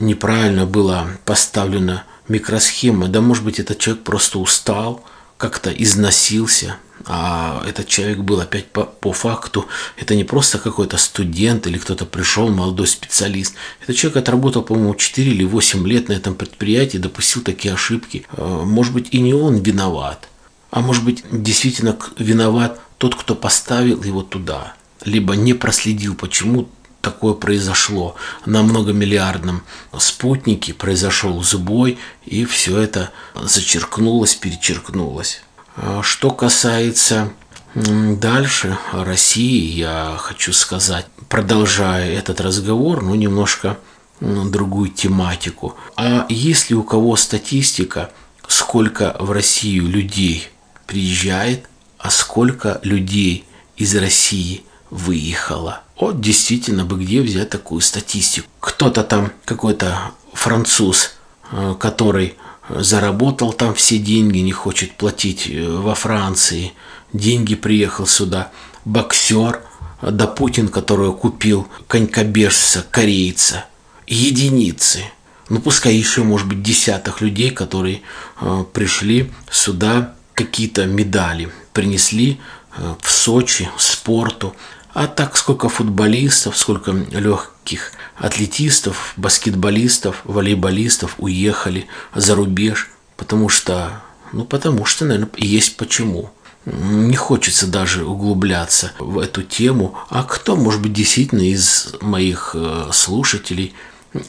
неправильно 0.00 0.66
была 0.66 1.06
поставлена 1.24 2.04
микросхема. 2.28 3.08
Да, 3.08 3.20
может 3.20 3.44
быть, 3.44 3.60
этот 3.60 3.78
человек 3.78 4.04
просто 4.04 4.38
устал, 4.38 5.04
как-то 5.36 5.70
износился, 5.70 6.76
а 7.06 7.62
этот 7.66 7.88
человек 7.88 8.18
был 8.18 8.40
опять 8.40 8.66
по, 8.66 8.84
по 8.84 9.12
факту, 9.12 9.66
это 9.96 10.14
не 10.14 10.24
просто 10.24 10.58
какой-то 10.58 10.98
студент 10.98 11.66
или 11.66 11.78
кто-то 11.78 12.04
пришел, 12.04 12.48
молодой 12.48 12.86
специалист. 12.86 13.54
Этот 13.82 13.96
человек 13.96 14.18
отработал, 14.18 14.62
по-моему, 14.62 14.94
4 14.94 15.30
или 15.30 15.44
8 15.44 15.86
лет 15.86 16.08
на 16.08 16.12
этом 16.12 16.34
предприятии, 16.34 16.98
допустил 16.98 17.42
такие 17.42 17.74
ошибки. 17.74 18.26
А, 18.32 18.64
может 18.64 18.92
быть, 18.92 19.08
и 19.10 19.20
не 19.20 19.34
он 19.34 19.56
виноват, 19.56 20.28
а 20.70 20.80
может 20.80 21.04
быть, 21.04 21.24
действительно 21.30 21.96
виноват 22.18 22.80
тот, 22.98 23.14
кто 23.14 23.34
поставил 23.34 24.02
его 24.02 24.22
туда, 24.22 24.74
либо 25.04 25.34
не 25.34 25.54
проследил, 25.54 26.14
почему 26.14 26.68
такое 27.02 27.34
произошло. 27.34 28.14
На 28.46 28.62
многомиллиардном 28.62 29.64
спутнике 29.98 30.72
произошел 30.72 31.42
сбой, 31.42 31.98
и 32.24 32.44
все 32.46 32.78
это 32.78 33.10
зачеркнулось, 33.34 34.34
перечеркнулось. 34.36 35.42
А 35.76 36.02
что 36.02 36.30
касается 36.30 37.32
дальше 37.74 38.78
России, 38.92 39.72
я 39.72 40.16
хочу 40.18 40.52
сказать, 40.52 41.06
продолжая 41.28 42.12
этот 42.12 42.40
разговор, 42.40 43.02
ну, 43.02 43.14
немножко 43.14 43.78
другую 44.20 44.90
тематику. 44.90 45.74
А 45.96 46.26
есть 46.28 46.70
ли 46.70 46.76
у 46.76 46.82
кого 46.82 47.16
статистика, 47.16 48.10
сколько 48.46 49.16
в 49.18 49.30
Россию 49.32 49.88
людей 49.88 50.48
приезжает, 50.86 51.68
а 51.98 52.10
сколько 52.10 52.80
людей 52.82 53.44
из 53.76 53.96
России 53.96 54.64
выехало? 54.90 55.80
Вот 55.98 56.20
действительно 56.20 56.84
бы 56.84 57.02
где 57.02 57.22
взять 57.22 57.50
такую 57.50 57.80
статистику. 57.80 58.48
Кто-то 58.60 59.02
там, 59.02 59.32
какой-то 59.44 60.12
француз, 60.34 61.14
э, 61.50 61.74
который 61.78 62.36
заработал 62.80 63.52
там 63.52 63.74
все 63.74 63.98
деньги, 63.98 64.38
не 64.38 64.52
хочет 64.52 64.92
платить 64.92 65.48
э, 65.48 65.68
во 65.68 65.94
Франции, 65.94 66.72
деньги 67.12 67.54
приехал 67.54 68.06
сюда, 68.06 68.50
боксер, 68.84 69.62
да 70.02 70.26
Путин, 70.26 70.68
который 70.68 71.12
купил 71.12 71.68
конькобежца, 71.86 72.84
корейца, 72.90 73.66
единицы. 74.06 75.04
Ну, 75.48 75.60
пускай 75.60 75.94
еще, 75.94 76.22
может 76.22 76.48
быть, 76.48 76.62
десятых 76.62 77.20
людей, 77.20 77.50
которые 77.50 78.02
э, 78.40 78.64
пришли 78.72 79.30
сюда, 79.50 80.14
какие-то 80.34 80.86
медали 80.86 81.50
принесли 81.72 82.40
э, 82.76 82.94
в 83.00 83.10
Сочи, 83.10 83.68
спорту. 83.78 84.54
А 84.94 85.06
так 85.06 85.36
сколько 85.36 85.68
футболистов, 85.68 86.56
сколько 86.56 86.92
легких 86.92 87.92
атлетистов, 88.16 89.14
баскетболистов, 89.16 90.20
волейболистов 90.24 91.14
уехали 91.18 91.86
за 92.14 92.34
рубеж, 92.34 92.90
потому 93.16 93.48
что, 93.48 94.02
ну 94.32 94.44
потому 94.44 94.84
что, 94.84 95.06
наверное, 95.06 95.30
есть 95.36 95.76
почему. 95.76 96.30
Не 96.64 97.16
хочется 97.16 97.66
даже 97.66 98.04
углубляться 98.04 98.92
в 98.98 99.18
эту 99.18 99.42
тему. 99.42 99.98
А 100.10 100.22
кто, 100.22 100.54
может 100.56 100.80
быть, 100.80 100.92
действительно 100.92 101.42
из 101.42 101.94
моих 102.00 102.52
э, 102.54 102.90
слушателей 102.92 103.74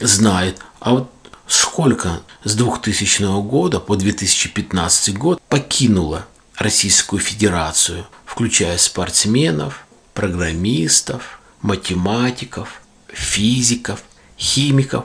знает, 0.00 0.58
а 0.80 0.92
вот 0.92 1.10
сколько 1.46 2.22
с 2.42 2.54
2000 2.54 3.40
года 3.42 3.78
по 3.78 3.96
2015 3.96 5.16
год 5.16 5.40
покинуло 5.48 6.26
Российскую 6.56 7.20
Федерацию, 7.20 8.06
включая 8.24 8.78
спортсменов, 8.78 9.83
программистов, 10.14 11.40
математиков, 11.60 12.80
физиков, 13.08 14.02
химиков, 14.38 15.04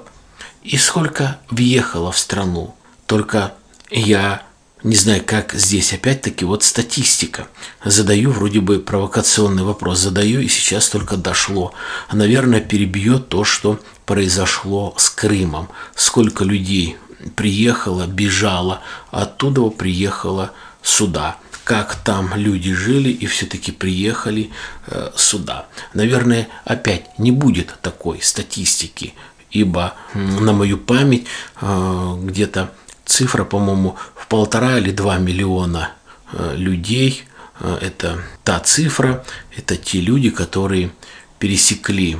и 0.64 0.78
сколько 0.78 1.40
въехало 1.50 2.12
в 2.12 2.18
страну. 2.18 2.76
Только 3.06 3.54
я 3.90 4.44
не 4.84 4.96
знаю, 4.96 5.24
как 5.26 5.54
здесь 5.54 5.94
опять-таки 5.94 6.46
вот 6.46 6.64
статистика. 6.64 7.48
Задаю 7.84 8.32
вроде 8.32 8.62
бы 8.62 8.80
провокационный 8.80 9.64
вопрос, 9.64 10.00
задаю 10.00 10.40
и 10.40 10.48
сейчас 10.48 10.90
только 10.90 11.18
дошло. 11.18 11.74
Наверное, 12.14 12.62
перебьет 12.62 13.30
то, 13.30 13.44
что 13.44 13.80
произошло 14.06 14.94
с 14.98 15.10
Крымом. 15.10 15.70
Сколько 15.96 16.46
людей 16.46 16.98
приехало, 17.36 18.08
бежало, 18.08 18.82
оттуда 19.12 19.70
приехало 19.70 20.52
сюда 20.82 21.38
как 21.70 21.98
там 21.98 22.34
люди 22.34 22.74
жили 22.74 23.10
и 23.10 23.28
все-таки 23.28 23.72
приехали 23.72 24.50
э, 24.88 25.12
сюда. 25.16 25.68
Наверное, 25.94 26.48
опять 26.66 27.20
не 27.20 27.32
будет 27.32 27.76
такой 27.84 28.24
статистики, 28.24 29.14
ибо 29.52 29.94
на 30.16 30.52
мою 30.52 30.80
память 30.80 31.28
э, 31.62 32.16
где-то 32.24 32.72
цифра, 33.06 33.44
по-моему, 33.44 33.98
в 34.16 34.26
полтора 34.26 34.80
или 34.80 34.90
два 34.90 35.20
миллиона 35.20 35.92
э, 36.34 36.56
людей. 36.56 37.24
Это 37.60 38.20
та 38.44 38.60
цифра, 38.62 39.24
это 39.56 39.76
те 39.76 40.02
люди, 40.02 40.32
которые 40.32 40.90
пересекли 41.38 42.18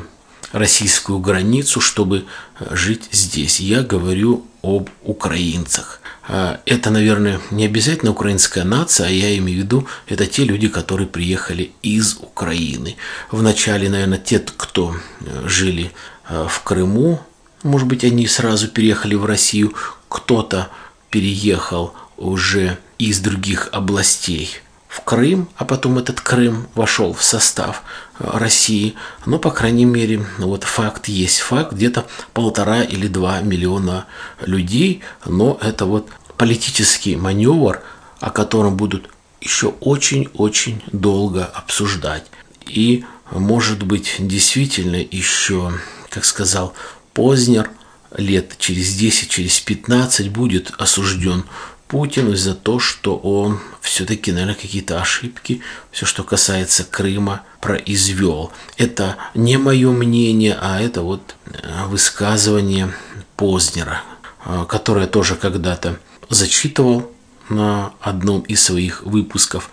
российскую 0.52 1.18
границу, 1.18 1.82
чтобы 1.82 2.26
жить 2.70 3.10
здесь. 3.12 3.60
Я 3.60 3.82
говорю 3.82 4.46
об 4.62 4.90
украинцах. 5.02 5.99
А, 6.32 6.62
это, 6.68 6.92
наверное, 6.92 7.42
не 7.50 7.66
обязательно 7.66 8.12
украинская 8.12 8.64
нация, 8.64 9.08
а 9.08 9.10
я 9.10 9.36
имею 9.40 9.62
в 9.62 9.64
виду, 9.64 9.88
это 10.08 10.28
те 10.28 10.44
люди, 10.44 10.68
которые 10.68 11.08
приехали 11.08 11.72
из 11.82 12.18
Украины. 12.22 12.98
Вначале, 13.32 13.90
наверное, 13.90 14.20
те, 14.20 14.38
кто 14.38 14.96
э, 15.22 15.48
жили 15.48 15.92
э, 16.30 16.48
в 16.48 16.62
Крыму, 16.62 17.20
может 17.64 17.88
быть, 17.88 18.04
они 18.04 18.28
сразу 18.28 18.68
переехали 18.68 19.16
в 19.16 19.26
Россию, 19.26 19.74
кто-то 20.08 20.70
переехал 21.10 21.96
уже 22.16 22.78
из 23.00 23.20
других 23.20 23.70
областей 23.72 24.62
в 24.88 25.02
Крым, 25.02 25.50
а 25.56 25.66
потом 25.66 25.98
этот 25.98 26.22
Крым 26.22 26.68
вошел 26.76 27.14
в 27.14 27.24
состав 27.24 27.82
э, 28.20 28.30
России. 28.34 28.94
Но, 29.26 29.40
по 29.40 29.50
крайней 29.50 29.86
мере, 29.86 30.24
вот 30.38 30.64
факт 30.64 31.08
есть 31.08 31.40
факт, 31.40 31.74
где-то 31.74 32.06
полтора 32.34 32.84
или 32.84 33.08
два 33.08 33.40
миллиона 33.42 34.06
людей, 34.42 35.02
но 35.26 35.58
это 35.62 35.86
вот 35.86 36.08
политический 36.40 37.18
маневр, 37.18 37.82
о 38.22 38.32
котором 38.32 38.78
будут 38.78 39.10
еще 39.42 39.68
очень-очень 39.82 40.82
долго 40.94 41.46
обсуждать. 41.46 42.24
И, 42.66 43.04
может 43.30 43.84
быть, 43.84 44.16
действительно 44.20 44.96
еще, 44.96 45.74
как 46.10 46.24
сказал 46.24 46.74
Познер, 47.14 47.70
лет 48.16 48.56
через 48.58 48.96
10, 48.96 49.30
через 49.30 49.60
15 49.60 50.30
будет 50.30 50.72
осужден 50.78 51.44
Путину 51.90 52.36
за 52.36 52.56
то, 52.56 52.80
что 52.80 53.18
он 53.18 53.60
все-таки, 53.82 54.32
наверное, 54.32 54.56
какие-то 54.56 55.02
ошибки, 55.02 55.62
все, 55.92 56.06
что 56.06 56.24
касается 56.24 56.86
Крыма, 56.86 57.42
произвел. 57.60 58.54
Это 58.78 59.18
не 59.34 59.58
мое 59.58 59.92
мнение, 59.92 60.58
а 60.62 60.80
это 60.80 61.02
вот 61.02 61.36
э, 61.48 61.86
высказывание 61.88 62.94
Познера, 63.36 64.04
э, 64.46 64.66
которое 64.70 65.08
тоже 65.08 65.36
когда-то 65.36 66.00
зачитывал 66.30 67.12
на 67.50 67.94
одном 68.00 68.42
из 68.42 68.64
своих 68.64 69.04
выпусков. 69.04 69.70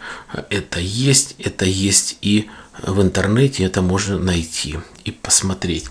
Это 0.51 0.81
есть, 0.81 1.37
это 1.39 1.65
есть 1.65 2.19
и 2.23 2.49
в 2.83 3.01
интернете 3.03 3.65
это 3.65 3.83
можно 3.83 4.19
найти 4.19 4.79
и 5.05 5.11
посмотреть. 5.11 5.87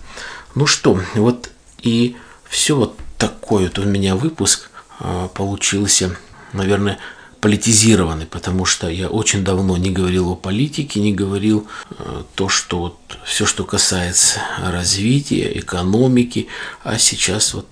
Ну 0.56 0.68
что, 0.68 1.00
вот 1.16 1.52
и 1.82 2.16
все 2.50 2.76
вот 2.76 2.98
такой 3.18 3.66
вот 3.66 3.80
у 3.80 3.84
меня 3.84 4.16
выпуск– 4.16 4.70
а, 5.00 5.28
получился, 5.28 6.16
наверное, 6.54 7.00
политизированный, 7.46 8.26
потому 8.26 8.66
что 8.66 8.90
я 8.90 9.08
очень 9.08 9.44
давно 9.44 9.78
не 9.78 9.92
говорил 9.92 10.32
о 10.32 10.36
политике, 10.36 11.00
не 11.00 11.14
говорил 11.14 11.68
э, 11.92 12.24
то, 12.34 12.50
что 12.50 12.80
вот 12.80 13.20
все, 13.24 13.46
что 13.46 13.66
касается 13.66 14.40
развития, 14.60 15.56
экономики, 15.60 16.48
а 16.84 16.98
сейчас 16.98 17.54
вот 17.54 17.68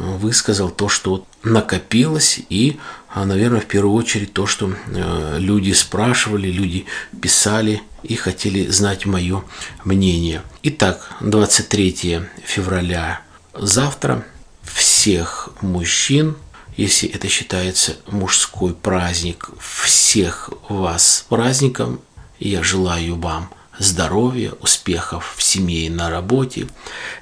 высказал 0.00 0.70
то, 0.70 0.88
что 0.88 1.10
вот 1.10 1.26
накопилось 1.44 2.40
и, 2.50 2.80
а, 3.14 3.24
наверное, 3.24 3.60
в 3.60 3.66
первую 3.66 3.94
очередь 3.94 4.32
то, 4.32 4.48
что 4.48 4.72
э, 4.88 5.36
люди 5.38 5.70
спрашивали, 5.70 6.48
люди 6.48 6.86
писали 7.20 7.80
и 8.02 8.16
хотели 8.16 8.66
знать 8.66 9.06
мое 9.06 9.44
мнение. 9.84 10.42
Итак, 10.64 11.12
23 11.20 12.22
февраля 12.44 13.20
завтра 13.54 14.24
всех 14.64 15.50
мужчин 15.60 16.34
если 16.76 17.08
это 17.08 17.28
считается 17.28 17.96
мужской 18.06 18.74
праздник, 18.74 19.50
всех 19.58 20.50
вас 20.68 21.26
праздником. 21.28 22.00
Я 22.38 22.62
желаю 22.62 23.16
вам 23.16 23.50
здоровья, 23.78 24.52
успехов 24.60 25.34
в 25.36 25.42
семье 25.42 25.86
и 25.86 25.90
на 25.90 26.10
работе. 26.10 26.66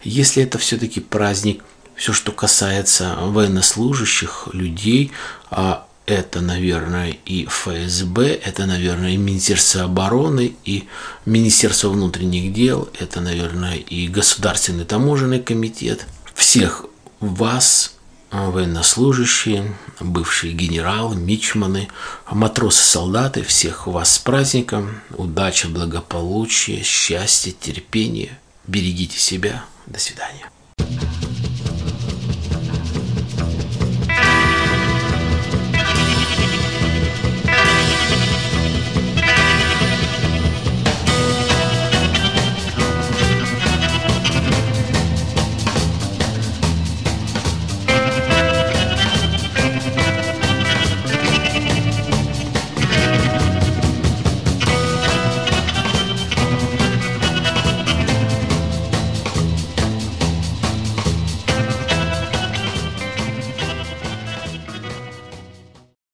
Если 0.03 0.43
это 0.43 0.59
все-таки 0.59 1.01
праздник, 1.01 1.65
все, 1.97 2.13
что 2.13 2.33
касается 2.33 3.17
военнослужащих 3.21 4.49
людей, 4.53 5.13
а 5.51 5.87
это, 6.07 6.41
наверное, 6.41 7.17
и 7.25 7.47
ФСБ, 7.47 8.35
это, 8.35 8.67
наверное, 8.67 9.13
и 9.13 9.17
Министерство 9.17 9.83
обороны, 9.83 10.57
и 10.65 10.89
Министерство 11.25 11.89
внутренних 11.91 12.53
дел, 12.53 12.89
это, 12.99 13.21
наверное, 13.21 13.77
и 13.77 14.09
Государственный 14.09 14.85
таможенный 14.85 15.41
комитет. 15.41 16.07
Всех 16.35 16.87
вас 17.21 17.95
военнослужащие, 18.31 19.75
бывшие 19.99 20.53
генералы, 20.53 21.17
мичманы, 21.17 21.89
матросы, 22.31 22.85
солдаты, 22.85 23.43
всех 23.43 23.87
вас 23.87 24.15
с 24.15 24.19
праздником, 24.19 25.01
удачи, 25.17 25.67
благополучия, 25.67 26.83
счастья, 26.83 27.53
терпения. 27.53 28.39
Берегите 28.67 29.19
себя. 29.19 29.65
До 29.87 29.99
свидания. 29.99 30.49